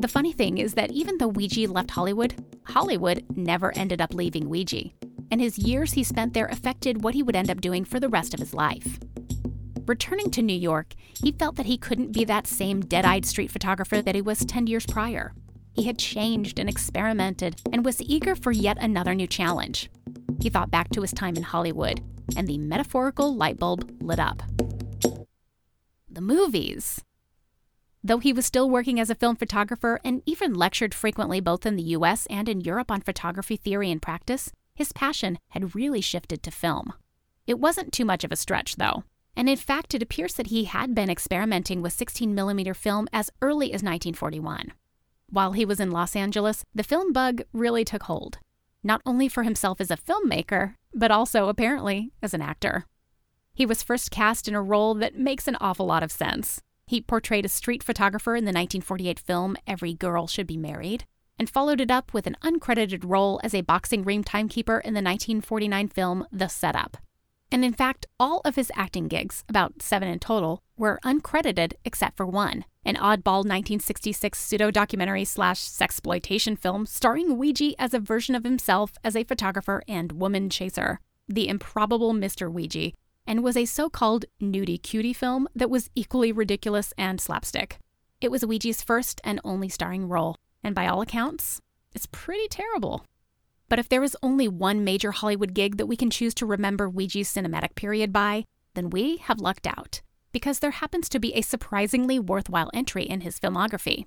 The 0.00 0.08
funny 0.08 0.32
thing 0.32 0.56
is 0.56 0.72
that 0.74 0.90
even 0.92 1.18
though 1.18 1.30
Weegee 1.30 1.68
left 1.68 1.90
Hollywood, 1.90 2.34
Hollywood 2.64 3.22
never 3.36 3.76
ended 3.76 4.00
up 4.00 4.14
leaving 4.14 4.48
Weegee, 4.48 4.94
and 5.30 5.42
his 5.42 5.58
years 5.58 5.92
he 5.92 6.02
spent 6.02 6.32
there 6.32 6.46
affected 6.46 7.04
what 7.04 7.12
he 7.12 7.22
would 7.22 7.36
end 7.36 7.50
up 7.50 7.60
doing 7.60 7.84
for 7.84 8.00
the 8.00 8.08
rest 8.08 8.32
of 8.32 8.40
his 8.40 8.54
life. 8.54 8.98
Returning 9.84 10.30
to 10.30 10.40
New 10.40 10.56
York, 10.56 10.94
he 11.22 11.32
felt 11.32 11.56
that 11.56 11.66
he 11.66 11.76
couldn't 11.76 12.12
be 12.12 12.24
that 12.24 12.46
same 12.46 12.80
dead 12.80 13.04
eyed 13.04 13.26
street 13.26 13.50
photographer 13.50 14.00
that 14.00 14.14
he 14.14 14.22
was 14.22 14.42
10 14.46 14.68
years 14.68 14.86
prior. 14.86 15.34
He 15.74 15.82
had 15.82 15.98
changed 15.98 16.58
and 16.58 16.68
experimented 16.68 17.60
and 17.70 17.84
was 17.84 18.00
eager 18.00 18.34
for 18.34 18.52
yet 18.52 18.78
another 18.80 19.14
new 19.14 19.26
challenge. 19.26 19.90
He 20.40 20.48
thought 20.48 20.70
back 20.70 20.88
to 20.92 21.02
his 21.02 21.12
time 21.12 21.36
in 21.36 21.42
Hollywood, 21.42 22.00
and 22.38 22.48
the 22.48 22.56
metaphorical 22.56 23.36
light 23.36 23.58
bulb 23.58 23.98
lit 24.00 24.18
up. 24.18 24.42
The 26.08 26.22
movies. 26.22 27.04
Though 28.02 28.18
he 28.18 28.32
was 28.32 28.46
still 28.46 28.70
working 28.70 28.98
as 28.98 29.10
a 29.10 29.14
film 29.14 29.36
photographer 29.36 30.00
and 30.04 30.22
even 30.24 30.54
lectured 30.54 30.94
frequently 30.94 31.40
both 31.40 31.66
in 31.66 31.76
the 31.76 31.94
US 31.94 32.26
and 32.26 32.48
in 32.48 32.62
Europe 32.62 32.90
on 32.90 33.02
photography 33.02 33.56
theory 33.56 33.90
and 33.90 34.00
practice, 34.00 34.50
his 34.74 34.92
passion 34.92 35.38
had 35.50 35.74
really 35.74 36.00
shifted 36.00 36.42
to 36.42 36.50
film. 36.50 36.94
It 37.46 37.58
wasn't 37.58 37.92
too 37.92 38.04
much 38.04 38.24
of 38.24 38.32
a 38.32 38.36
stretch, 38.36 38.76
though. 38.76 39.04
And 39.36 39.48
in 39.48 39.56
fact, 39.56 39.94
it 39.94 40.02
appears 40.02 40.34
that 40.34 40.48
he 40.48 40.64
had 40.64 40.94
been 40.94 41.10
experimenting 41.10 41.82
with 41.82 41.96
16mm 41.96 42.74
film 42.74 43.08
as 43.12 43.30
early 43.42 43.66
as 43.66 43.82
1941. 43.82 44.72
While 45.28 45.52
he 45.52 45.64
was 45.64 45.78
in 45.78 45.90
Los 45.90 46.16
Angeles, 46.16 46.64
the 46.74 46.82
film 46.82 47.12
bug 47.12 47.42
really 47.52 47.84
took 47.84 48.04
hold, 48.04 48.38
not 48.82 49.02
only 49.04 49.28
for 49.28 49.42
himself 49.42 49.80
as 49.80 49.90
a 49.90 49.96
filmmaker, 49.96 50.74
but 50.94 51.10
also 51.10 51.48
apparently 51.48 52.12
as 52.22 52.34
an 52.34 52.42
actor. 52.42 52.86
He 53.54 53.66
was 53.66 53.82
first 53.82 54.10
cast 54.10 54.48
in 54.48 54.54
a 54.54 54.62
role 54.62 54.94
that 54.94 55.18
makes 55.18 55.46
an 55.46 55.56
awful 55.60 55.86
lot 55.86 56.02
of 56.02 56.10
sense. 56.10 56.62
He 56.90 57.00
portrayed 57.00 57.44
a 57.44 57.48
street 57.48 57.84
photographer 57.84 58.34
in 58.34 58.46
the 58.46 58.48
1948 58.48 59.20
film 59.20 59.56
Every 59.64 59.94
Girl 59.94 60.26
Should 60.26 60.48
Be 60.48 60.56
Married, 60.56 61.04
and 61.38 61.48
followed 61.48 61.80
it 61.80 61.88
up 61.88 62.12
with 62.12 62.26
an 62.26 62.36
uncredited 62.42 63.04
role 63.04 63.40
as 63.44 63.54
a 63.54 63.60
boxing 63.60 64.02
ring 64.02 64.24
timekeeper 64.24 64.80
in 64.80 64.94
the 64.94 65.00
1949 65.00 65.86
film 65.86 66.26
The 66.32 66.48
Setup. 66.48 66.96
And 67.52 67.64
in 67.64 67.74
fact, 67.74 68.06
all 68.18 68.40
of 68.44 68.56
his 68.56 68.72
acting 68.74 69.06
gigs, 69.06 69.44
about 69.48 69.82
seven 69.82 70.08
in 70.08 70.18
total, 70.18 70.64
were 70.76 70.98
uncredited 71.04 71.74
except 71.84 72.16
for 72.16 72.26
one 72.26 72.64
an 72.84 72.96
oddball 72.96 73.44
1966 73.44 74.36
pseudo 74.36 74.72
documentary 74.72 75.24
slash 75.24 75.60
sexploitation 75.60 76.58
film 76.58 76.86
starring 76.86 77.36
Weegee 77.36 77.74
as 77.78 77.94
a 77.94 78.00
version 78.00 78.34
of 78.34 78.42
himself 78.42 78.94
as 79.04 79.14
a 79.14 79.22
photographer 79.22 79.80
and 79.86 80.10
woman 80.10 80.50
chaser, 80.50 80.98
The 81.28 81.46
Improbable 81.46 82.12
Mr. 82.14 82.52
Weegee, 82.52 82.94
and 83.26 83.42
was 83.42 83.56
a 83.56 83.64
so 83.64 83.88
called 83.88 84.24
nudie 84.40 84.82
cutie 84.82 85.12
film 85.12 85.48
that 85.54 85.70
was 85.70 85.90
equally 85.94 86.32
ridiculous 86.32 86.92
and 86.98 87.20
slapstick. 87.20 87.78
It 88.20 88.30
was 88.30 88.42
Weegee's 88.42 88.82
first 88.82 89.20
and 89.24 89.40
only 89.44 89.68
starring 89.68 90.08
role, 90.08 90.36
and 90.62 90.74
by 90.74 90.86
all 90.86 91.00
accounts, 91.00 91.60
it's 91.94 92.08
pretty 92.10 92.48
terrible. 92.48 93.04
But 93.68 93.78
if 93.78 93.88
there 93.88 94.02
is 94.02 94.16
only 94.22 94.48
one 94.48 94.84
major 94.84 95.12
Hollywood 95.12 95.54
gig 95.54 95.76
that 95.76 95.86
we 95.86 95.96
can 95.96 96.10
choose 96.10 96.34
to 96.34 96.46
remember 96.46 96.90
Weegee's 96.90 97.32
cinematic 97.32 97.74
period 97.76 98.12
by, 98.12 98.44
then 98.74 98.90
we 98.90 99.18
have 99.18 99.40
lucked 99.40 99.66
out, 99.66 100.02
because 100.32 100.58
there 100.58 100.72
happens 100.72 101.08
to 101.08 101.20
be 101.20 101.34
a 101.34 101.42
surprisingly 101.42 102.18
worthwhile 102.18 102.70
entry 102.74 103.04
in 103.04 103.20
his 103.20 103.38
filmography. 103.38 104.06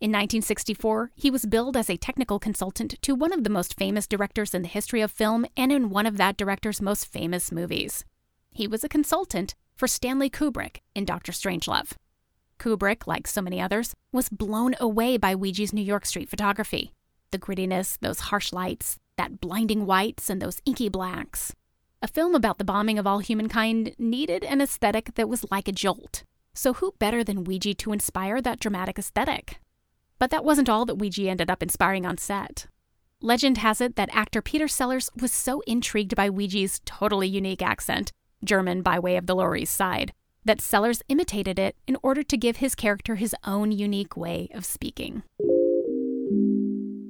In 0.00 0.12
1964, 0.12 1.10
he 1.16 1.28
was 1.28 1.44
billed 1.44 1.76
as 1.76 1.90
a 1.90 1.96
technical 1.96 2.38
consultant 2.38 2.94
to 3.02 3.16
one 3.16 3.32
of 3.32 3.42
the 3.42 3.50
most 3.50 3.76
famous 3.76 4.06
directors 4.06 4.54
in 4.54 4.62
the 4.62 4.68
history 4.68 5.00
of 5.00 5.10
film 5.10 5.44
and 5.56 5.72
in 5.72 5.90
one 5.90 6.06
of 6.06 6.16
that 6.18 6.36
director's 6.36 6.80
most 6.80 7.04
famous 7.06 7.50
movies. 7.50 8.04
He 8.50 8.66
was 8.66 8.84
a 8.84 8.88
consultant 8.88 9.54
for 9.74 9.86
Stanley 9.86 10.28
Kubrick 10.28 10.78
in 10.94 11.04
Doctor 11.04 11.32
Strangelove. 11.32 11.92
Kubrick, 12.58 13.06
like 13.06 13.26
so 13.26 13.40
many 13.40 13.60
others, 13.60 13.94
was 14.12 14.28
blown 14.28 14.74
away 14.80 15.16
by 15.16 15.34
Weegee's 15.34 15.72
New 15.72 15.82
York 15.82 16.04
street 16.04 16.28
photography 16.28 16.92
the 17.30 17.38
grittiness, 17.38 17.98
those 18.00 18.20
harsh 18.20 18.52
lights, 18.52 18.98
that 19.18 19.40
blinding 19.40 19.84
whites, 19.84 20.30
and 20.30 20.40
those 20.40 20.62
inky 20.64 20.88
blacks. 20.88 21.54
A 22.00 22.08
film 22.08 22.34
about 22.34 22.58
the 22.58 22.64
bombing 22.64 22.98
of 22.98 23.06
all 23.06 23.18
humankind 23.18 23.94
needed 23.98 24.44
an 24.44 24.60
aesthetic 24.60 25.14
that 25.16 25.28
was 25.28 25.50
like 25.50 25.68
a 25.68 25.72
jolt. 25.72 26.22
So, 26.54 26.74
who 26.74 26.94
better 26.98 27.22
than 27.22 27.44
Weegee 27.44 27.76
to 27.78 27.92
inspire 27.92 28.40
that 28.40 28.60
dramatic 28.60 28.98
aesthetic? 28.98 29.60
But 30.18 30.30
that 30.30 30.44
wasn't 30.44 30.68
all 30.68 30.84
that 30.86 30.98
Weegee 30.98 31.28
ended 31.28 31.50
up 31.50 31.62
inspiring 31.62 32.06
on 32.06 32.18
set. 32.18 32.66
Legend 33.20 33.58
has 33.58 33.80
it 33.80 33.96
that 33.96 34.10
actor 34.12 34.40
Peter 34.40 34.68
Sellers 34.68 35.10
was 35.20 35.32
so 35.32 35.60
intrigued 35.66 36.14
by 36.14 36.30
Weegee's 36.30 36.80
totally 36.84 37.28
unique 37.28 37.62
accent, 37.62 38.12
German 38.44 38.82
by 38.82 38.98
way 38.98 39.16
of 39.16 39.26
the 39.26 39.34
Lower 39.34 39.56
East 39.56 39.74
Side, 39.74 40.12
that 40.44 40.60
Sellers 40.60 41.02
imitated 41.08 41.58
it 41.58 41.76
in 41.86 41.96
order 42.02 42.22
to 42.22 42.36
give 42.36 42.56
his 42.56 42.74
character 42.74 43.16
his 43.16 43.34
own 43.44 43.72
unique 43.72 44.16
way 44.16 44.48
of 44.54 44.64
speaking. 44.64 45.22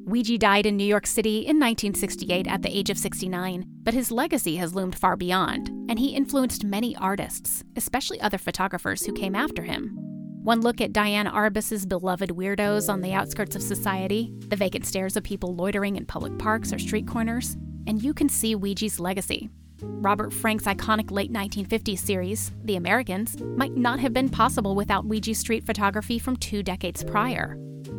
Weegee 0.09 0.39
died 0.39 0.65
in 0.65 0.79
New 0.79 0.85
York 0.85 1.07
City 1.07 1.41
in 1.41 1.61
1968 1.61 2.47
at 2.47 2.63
the 2.63 2.75
age 2.75 2.89
of 2.89 2.97
69, 2.97 3.67
but 3.83 3.93
his 3.93 4.11
legacy 4.11 4.57
has 4.57 4.75
loomed 4.75 4.97
far 4.97 5.17
beyond, 5.17 5.69
and 5.91 5.99
he 5.99 6.15
influenced 6.15 6.65
many 6.65 6.97
artists, 6.97 7.63
especially 7.77 8.19
other 8.21 8.39
photographers 8.39 9.05
who 9.05 9.13
came 9.13 9.35
after 9.35 9.63
him. 9.63 9.95
One 10.43 10.63
look 10.63 10.81
at 10.81 10.95
Diane 10.95 11.27
Arbus's 11.27 11.85
beloved 11.85 12.31
weirdos 12.31 12.89
on 12.89 13.03
the 13.03 13.13
outskirts 13.13 13.55
of 13.55 13.63
society, 13.63 14.33
the 14.49 14.57
vacant 14.57 14.87
stares 14.87 15.15
of 15.15 15.25
people 15.25 15.55
loitering 15.55 15.97
in 15.97 16.07
public 16.07 16.39
parks 16.39 16.73
or 16.73 16.79
street 16.79 17.07
corners, 17.07 17.59
and 17.87 18.03
you 18.03 18.15
can 18.15 18.31
see 18.31 18.57
Weegee's 18.57 18.99
legacy. 18.99 19.51
Robert 19.81 20.33
Frank's 20.33 20.65
iconic 20.65 21.11
late 21.11 21.33
1950s 21.33 21.99
series, 21.99 22.53
The 22.65 22.77
Americans, 22.77 23.41
might 23.41 23.77
not 23.77 24.01
have 24.01 24.13
been 24.13 24.29
possible 24.29 24.75
without 24.75 25.09
Weegee 25.09 25.37
street 25.37 25.65
photography 25.65 26.19
from 26.19 26.37
two 26.37 26.63
decades 26.63 27.05
prior. 27.05 27.59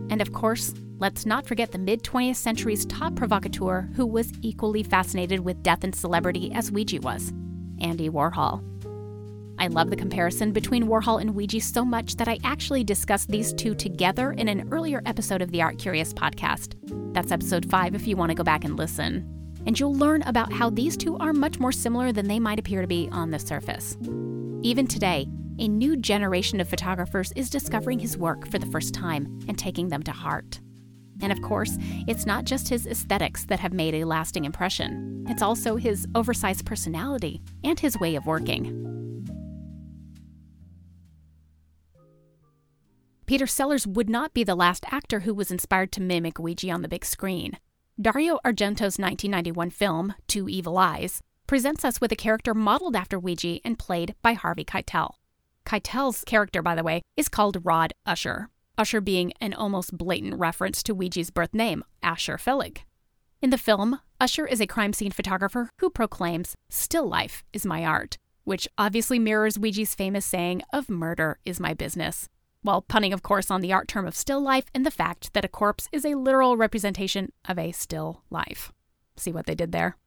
And 0.10 0.22
of 0.22 0.34
course, 0.34 0.74
let's 0.98 1.26
not 1.26 1.46
forget 1.46 1.72
the 1.72 1.78
mid 1.78 2.04
20th 2.04 2.36
century's 2.36 2.86
top 2.86 3.16
provocateur 3.16 3.90
who 3.96 4.06
was 4.06 4.32
equally 4.42 4.84
fascinated 4.84 5.40
with 5.42 5.64
death 5.64 5.84
and 5.84 5.96
celebrity 5.96 6.52
as 6.54 6.72
Weegee 6.72 7.02
was 7.02 7.32
Andy 7.80 8.10
Warhol. 8.10 8.64
I 9.58 9.68
love 9.68 9.90
the 9.90 9.96
comparison 9.98 10.54
between 10.54 10.88
Warhol 10.88 11.20
and 11.20 11.36
Weegee 11.36 11.62
so 11.62 11.84
much 11.84 12.16
that 12.16 12.30
I 12.30 12.40
actually 12.46 12.84
discussed 12.84 13.30
these 13.30 13.54
two 13.54 13.76
together 13.76 14.32
in 14.32 14.48
an 14.48 14.70
earlier 14.72 15.02
episode 15.06 15.42
of 15.42 15.52
the 15.52 15.62
Art 15.62 15.78
Curious 15.78 16.14
podcast. 16.14 16.76
That's 17.14 17.32
episode 17.32 17.70
5 17.70 17.94
if 17.94 18.08
you 18.08 18.16
want 18.16 18.30
to 18.30 18.36
go 18.36 18.44
back 18.44 18.64
and 18.64 18.78
listen. 18.78 19.39
And 19.70 19.80
you'll 19.80 19.94
learn 19.94 20.24
about 20.24 20.52
how 20.52 20.72
these 20.72 20.98
two 20.98 21.16
are 21.18 21.32
much 21.32 21.60
more 21.60 21.72
similar 21.72 22.12
than 22.12 22.28
they 22.28 22.40
might 22.40 22.58
appear 22.58 22.82
to 22.82 22.88
be 22.88 23.08
on 23.12 23.30
the 23.30 23.38
surface. 23.38 23.96
Even 24.64 24.88
today, 24.88 25.28
a 25.60 25.68
new 25.68 25.96
generation 25.96 26.60
of 26.60 26.68
photographers 26.68 27.32
is 27.36 27.52
discovering 27.52 28.00
his 28.00 28.18
work 28.18 28.50
for 28.50 28.58
the 28.58 28.66
first 28.66 28.96
time 28.96 29.26
and 29.48 29.60
taking 29.60 29.90
them 29.90 30.02
to 30.02 30.12
heart. 30.12 30.60
And 31.22 31.32
of 31.32 31.40
course, 31.44 31.78
it's 32.08 32.26
not 32.26 32.46
just 32.46 32.68
his 32.68 32.88
aesthetics 32.88 33.46
that 33.46 33.60
have 33.60 33.72
made 33.72 33.94
a 33.94 34.06
lasting 34.06 34.44
impression, 34.44 35.24
it's 35.30 35.44
also 35.44 35.76
his 35.76 36.08
oversized 36.16 36.66
personality 36.66 37.40
and 37.64 37.80
his 37.80 37.96
way 38.00 38.16
of 38.16 38.26
working. 38.26 38.74
Peter 43.28 43.46
Sellers 43.46 43.86
would 43.86 44.10
not 44.10 44.34
be 44.34 44.44
the 44.44 44.56
last 44.56 44.84
actor 44.92 45.20
who 45.20 45.34
was 45.36 45.52
inspired 45.52 45.92
to 45.92 46.02
mimic 46.02 46.40
Weegee 46.40 46.74
on 46.74 46.82
the 46.82 46.88
big 46.88 47.06
screen. 47.06 47.60
Dario 48.02 48.40
Argento's 48.46 48.98
1991 48.98 49.72
film, 49.72 50.14
Two 50.26 50.48
Evil 50.48 50.78
Eyes, 50.78 51.22
presents 51.48 51.84
us 51.84 52.00
with 52.00 52.14
a 52.14 52.16
character 52.16 52.54
modeled 52.54 52.96
after 52.96 53.20
Weegee 53.20 53.60
and 53.66 53.78
played 53.78 54.16
by 54.22 54.32
Harvey 54.32 54.64
Keitel. 54.64 55.16
Keitel's 55.66 56.24
character, 56.24 56.62
by 56.62 56.76
the 56.76 56.84
way, 56.84 57.02
is 57.18 57.28
called 57.28 57.66
Rod 57.66 57.92
Usher, 58.06 58.48
Usher 58.78 59.02
being 59.02 59.34
an 59.42 59.54
almost 59.54 59.98
blatant 59.98 60.40
reference 60.40 60.82
to 60.84 60.96
Weegee's 60.96 61.30
birth 61.30 61.54
name, 61.54 61.84
Asher 62.02 62.38
Fellig. 62.38 62.84
In 63.42 63.50
the 63.50 63.58
film, 63.58 64.00
Usher 64.22 64.46
is 64.46 64.62
a 64.62 64.66
crime 64.66 64.94
scene 64.94 65.12
photographer 65.12 65.70
who 65.80 65.90
proclaims, 65.90 66.56
Still 66.70 67.06
life 67.06 67.44
is 67.52 67.66
my 67.66 67.84
art, 67.84 68.18
which 68.46 68.66
obviously 68.78 69.20
mirrors 69.20 69.58
Weegee's 69.58 69.94
famous 69.94 70.26
saying 70.26 70.62
of 70.72 70.90
murder 70.90 71.38
is 71.44 71.60
my 71.60 71.74
business, 71.74 72.30
while 72.62 72.82
punning, 72.82 73.14
of 73.14 73.24
course, 73.24 73.50
on 73.50 73.62
the 73.62 73.74
art 73.74 73.88
term 73.88 74.06
of 74.06 74.16
still 74.16 74.42
life 74.42 74.66
and 74.74 74.86
the 74.86 74.92
fact 74.92 75.34
that 75.34 75.46
a 75.46 75.50
corpse 75.50 75.88
is 75.92 76.06
a 76.06 76.16
literal 76.16 76.58
representation 76.58 77.32
of 77.48 77.58
a 77.58 77.72
still 77.72 78.24
life. 78.30 78.72
See 79.16 79.32
what 79.32 79.46
they 79.46 79.56
did 79.56 79.72
there? 79.72 79.98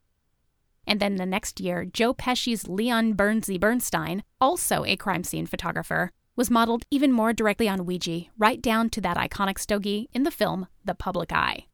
And 0.87 1.01
then 1.01 1.17
the 1.17 1.27
next 1.27 1.61
year, 1.61 1.85
Joe 1.85 2.13
Pesci's 2.13 2.69
Leon 2.69 3.15
Bernsey 3.15 3.59
Bernstein, 3.59 4.25
also 4.41 4.85
a 4.85 4.97
crime 4.97 5.25
scene 5.25 5.47
photographer, 5.47 6.11
was 6.35 6.51
modeled 6.51 6.85
even 6.91 7.13
more 7.13 7.33
directly 7.33 7.69
on 7.69 7.87
Weegee, 7.87 8.31
right 8.39 8.61
down 8.61 8.91
to 8.91 9.01
that 9.03 9.17
iconic 9.17 9.59
stogie 9.59 10.09
in 10.13 10.23
the 10.23 10.31
film 10.31 10.67
The 10.85 10.95
Public 10.95 11.33
Eye. 11.33 11.67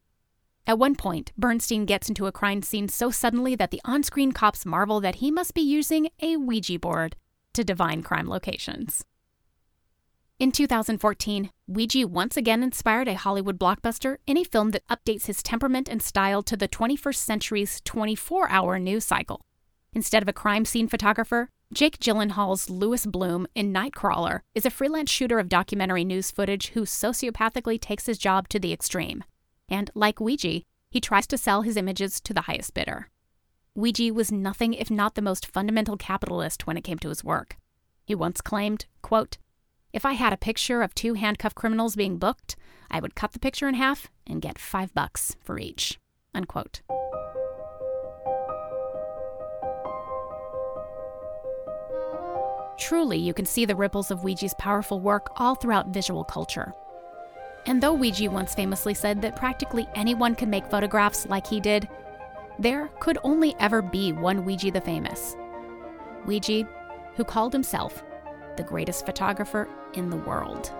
At 0.67 0.77
one 0.77 0.95
point, 0.95 1.31
Bernstein 1.37 1.85
gets 1.85 2.09
into 2.09 2.27
a 2.27 2.31
crime 2.31 2.61
scene 2.61 2.89
so 2.89 3.09
suddenly 3.09 3.55
that 3.55 3.71
the 3.71 3.81
on 3.85 4.03
screen 4.03 4.31
cops 4.31 4.65
marvel 4.65 4.99
that 4.99 5.15
he 5.15 5.31
must 5.31 5.53
be 5.53 5.61
using 5.61 6.09
a 6.21 6.37
Ouija 6.37 6.77
board 6.77 7.15
to 7.53 7.63
divine 7.63 8.03
crime 8.03 8.29
locations. 8.29 9.03
In 10.39 10.53
2014, 10.53 11.49
Weegee 11.69 12.05
once 12.05 12.37
again 12.37 12.63
inspired 12.63 13.09
a 13.09 13.15
Hollywood 13.15 13.59
blockbuster 13.59 14.19
in 14.25 14.37
a 14.37 14.45
film 14.45 14.71
that 14.71 14.87
updates 14.87 15.25
his 15.25 15.43
temperament 15.43 15.89
and 15.89 16.01
style 16.01 16.41
to 16.43 16.55
the 16.55 16.69
21st 16.69 17.15
century's 17.17 17.81
24 17.81 18.49
hour 18.49 18.79
news 18.79 19.03
cycle. 19.03 19.41
Instead 19.91 20.23
of 20.23 20.29
a 20.29 20.33
crime 20.33 20.63
scene 20.63 20.87
photographer, 20.87 21.49
Jake 21.73 21.99
Gyllenhaal's 21.99 22.69
Lewis 22.69 23.05
Bloom 23.05 23.47
in 23.53 23.73
Nightcrawler 23.73 24.39
is 24.55 24.65
a 24.65 24.69
freelance 24.69 25.11
shooter 25.11 25.39
of 25.39 25.49
documentary 25.49 26.05
news 26.05 26.31
footage 26.31 26.69
who 26.69 26.83
sociopathically 26.83 27.77
takes 27.77 28.05
his 28.05 28.17
job 28.17 28.47
to 28.47 28.59
the 28.59 28.71
extreme. 28.71 29.25
And 29.67 29.91
like 29.93 30.19
Weegee, 30.19 30.63
he 30.89 31.01
tries 31.01 31.27
to 31.27 31.37
sell 31.37 31.63
his 31.63 31.75
images 31.75 32.21
to 32.21 32.33
the 32.33 32.43
highest 32.43 32.73
bidder. 32.73 33.09
Weegee 33.77 34.09
was 34.09 34.31
nothing 34.31 34.73
if 34.73 34.89
not 34.89 35.15
the 35.15 35.21
most 35.21 35.47
fundamental 35.47 35.97
capitalist 35.97 36.65
when 36.65 36.77
it 36.77 36.85
came 36.85 36.99
to 36.99 37.09
his 37.09 37.25
work. 37.25 37.57
He 38.05 38.15
once 38.15 38.39
claimed, 38.39 38.85
quote, 39.01 39.37
If 39.91 40.05
I 40.05 40.13
had 40.13 40.33
a 40.33 40.37
picture 40.37 40.83
of 40.83 40.93
two 40.93 41.15
handcuffed 41.15 41.55
criminals 41.55 41.95
being 41.95 42.17
booked, 42.17 42.55
I 42.91 42.99
would 42.99 43.15
cut 43.15 43.31
the 43.31 43.39
picture 43.39 43.67
in 43.67 43.73
half 43.73 44.07
and 44.27 44.41
get 44.41 44.59
five 44.59 44.93
bucks 44.93 45.35
for 45.41 45.57
each. 45.57 45.99
Unquote. 46.35 46.81
Truly, 52.77 53.17
you 53.17 53.33
can 53.33 53.45
see 53.45 53.65
the 53.65 53.75
ripples 53.75 54.11
of 54.11 54.21
Weegee's 54.21 54.53
powerful 54.59 54.99
work 54.99 55.27
all 55.37 55.55
throughout 55.55 55.87
visual 55.89 56.23
culture. 56.23 56.73
And 57.65 57.81
though 57.81 57.97
Weegee 57.97 58.29
once 58.29 58.53
famously 58.53 58.93
said 58.93 59.21
that 59.23 59.35
practically 59.35 59.87
anyone 59.95 60.35
could 60.35 60.49
make 60.49 60.69
photographs 60.69 61.27
like 61.27 61.47
he 61.47 61.59
did, 61.59 61.89
there 62.59 62.89
could 62.99 63.17
only 63.23 63.55
ever 63.59 63.81
be 63.81 64.13
one 64.13 64.45
Weegee 64.45 64.71
the 64.71 64.81
famous. 64.81 65.35
Weegee, 66.25 66.67
who 67.15 67.23
called 67.23 67.53
himself 67.53 68.03
the 68.55 68.63
greatest 68.63 69.05
photographer 69.05 69.69
in 69.93 70.09
the 70.09 70.17
world. 70.17 70.71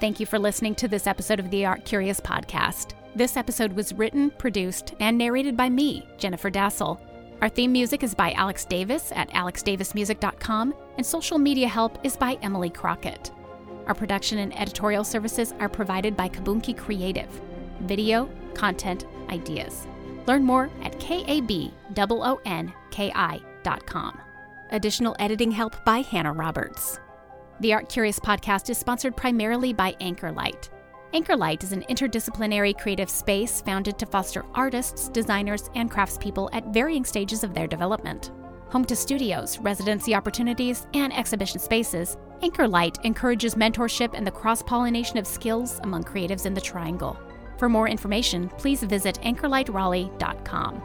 Thank 0.00 0.20
you 0.20 0.26
for 0.26 0.38
listening 0.38 0.74
to 0.74 0.86
this 0.86 1.06
episode 1.06 1.40
of 1.40 1.50
the 1.50 1.64
Art 1.64 1.86
Curious 1.86 2.20
podcast. 2.20 2.92
This 3.16 3.38
episode 3.38 3.72
was 3.72 3.94
written, 3.94 4.30
produced, 4.32 4.94
and 5.00 5.16
narrated 5.16 5.56
by 5.56 5.70
me, 5.70 6.06
Jennifer 6.18 6.50
Dasal. 6.50 7.00
Our 7.40 7.48
theme 7.48 7.72
music 7.72 8.02
is 8.02 8.14
by 8.14 8.32
Alex 8.32 8.66
Davis 8.66 9.12
at 9.14 9.30
alexdavismusic.com, 9.30 10.74
and 10.98 11.06
social 11.06 11.38
media 11.38 11.68
help 11.68 11.98
is 12.04 12.18
by 12.18 12.38
Emily 12.42 12.68
Crockett. 12.68 13.30
Our 13.86 13.94
production 13.94 14.38
and 14.38 14.54
editorial 14.60 15.04
services 15.04 15.54
are 15.58 15.68
provided 15.70 16.16
by 16.16 16.28
Kabunki 16.28 16.76
Creative. 16.76 17.28
Video, 17.80 18.28
content, 18.54 19.06
ideas. 19.28 19.86
Learn 20.26 20.44
more 20.44 20.70
at 20.82 20.98
kabonki.com. 20.98 21.80
Additional 24.70 25.16
editing 25.18 25.50
help 25.50 25.84
by 25.84 25.98
Hannah 25.98 26.32
Roberts. 26.32 26.98
The 27.60 27.72
Art 27.72 27.88
Curious 27.88 28.18
podcast 28.18 28.70
is 28.70 28.78
sponsored 28.78 29.16
primarily 29.16 29.72
by 29.72 29.92
Anchorlight. 30.00 30.70
Anchorlight 31.12 31.62
is 31.62 31.70
an 31.70 31.84
interdisciplinary 31.88 32.76
creative 32.76 33.08
space 33.08 33.60
founded 33.60 33.98
to 33.98 34.06
foster 34.06 34.44
artists, 34.54 35.08
designers, 35.10 35.70
and 35.76 35.88
craftspeople 35.88 36.48
at 36.52 36.72
varying 36.74 37.04
stages 37.04 37.44
of 37.44 37.54
their 37.54 37.68
development. 37.68 38.32
Home 38.70 38.84
to 38.86 38.96
studios, 38.96 39.58
residency 39.58 40.16
opportunities, 40.16 40.88
and 40.94 41.16
exhibition 41.16 41.60
spaces, 41.60 42.16
Anchorlight 42.42 43.04
encourages 43.04 43.54
mentorship 43.54 44.14
and 44.14 44.26
the 44.26 44.32
cross 44.32 44.60
pollination 44.60 45.16
of 45.16 45.28
skills 45.28 45.78
among 45.84 46.02
creatives 46.02 46.46
in 46.46 46.54
the 46.54 46.60
Triangle. 46.60 47.16
For 47.58 47.68
more 47.68 47.88
information, 47.88 48.48
please 48.58 48.82
visit 48.82 49.20
anchorlightraleigh.com. 49.22 50.82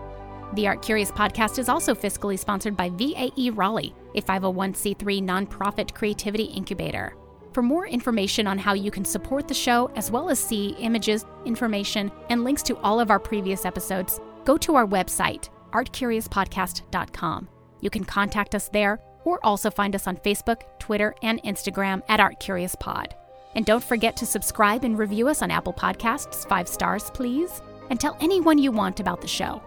The 0.54 0.68
Art 0.68 0.82
Curious 0.82 1.12
podcast 1.12 1.60
is 1.60 1.70
also 1.70 1.94
fiscally 1.94 2.38
sponsored 2.38 2.76
by 2.76 2.90
VAE 2.90 3.52
Raleigh, 3.54 3.94
a 4.16 4.22
501c3 4.22 5.24
nonprofit 5.24 5.94
creativity 5.94 6.46
incubator. 6.46 7.16
For 7.54 7.62
more 7.62 7.88
information 7.88 8.48
on 8.48 8.58
how 8.58 8.74
you 8.74 8.92
can 8.92 9.06
support 9.06 9.48
the 9.48 9.54
show, 9.54 9.92
as 9.96 10.12
well 10.12 10.30
as 10.30 10.40
see 10.40 10.70
images, 10.80 11.26
information, 11.46 12.12
and 12.30 12.44
links 12.44 12.64
to 12.64 12.78
all 12.78 13.00
of 13.00 13.12
our 13.12 13.20
previous 13.20 13.66
episodes, 13.66 14.20
go 14.46 14.58
to 14.58 14.76
our 14.76 14.86
website, 14.88 15.50
artcuriouspodcast.com. 15.72 17.48
You 17.82 17.90
can 17.90 18.04
contact 18.04 18.56
us 18.56 18.70
there 18.70 19.00
or 19.26 19.40
also 19.44 19.70
find 19.70 19.96
us 19.96 20.08
on 20.08 20.18
Facebook, 20.18 20.62
Twitter, 20.80 21.14
and 21.22 21.42
Instagram 21.44 22.02
at 22.08 22.20
ArtCuriousPod. 22.20 23.14
And 23.56 23.66
don't 23.66 23.84
forget 23.84 24.16
to 24.18 24.26
subscribe 24.26 24.84
and 24.84 24.97
review 24.97 25.28
us 25.28 25.41
on 25.41 25.52
Apple 25.52 25.74
Podcasts, 25.74 26.47
five 26.47 26.68
stars, 26.68 27.10
please, 27.14 27.62
and 27.89 28.00
tell 28.00 28.18
anyone 28.22 28.58
you 28.58 28.72
want 28.72 29.00
about 29.00 29.22
the 29.22 29.28
show. 29.28 29.62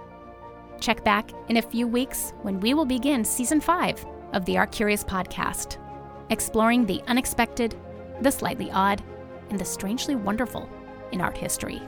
Check 0.80 1.04
back 1.04 1.30
in 1.48 1.58
a 1.58 1.62
few 1.62 1.86
weeks 1.86 2.32
when 2.42 2.60
we 2.60 2.74
will 2.74 2.84
begin 2.84 3.24
season 3.24 3.60
five 3.60 4.04
of 4.32 4.44
the 4.44 4.56
Art 4.58 4.72
Curious 4.72 5.04
podcast, 5.04 5.78
exploring 6.30 6.86
the 6.86 7.02
unexpected, 7.06 7.74
the 8.20 8.32
slightly 8.32 8.70
odd, 8.70 9.02
and 9.50 9.58
the 9.58 9.64
strangely 9.64 10.16
wonderful 10.16 10.68
in 11.12 11.20
art 11.20 11.36
history. 11.36 11.80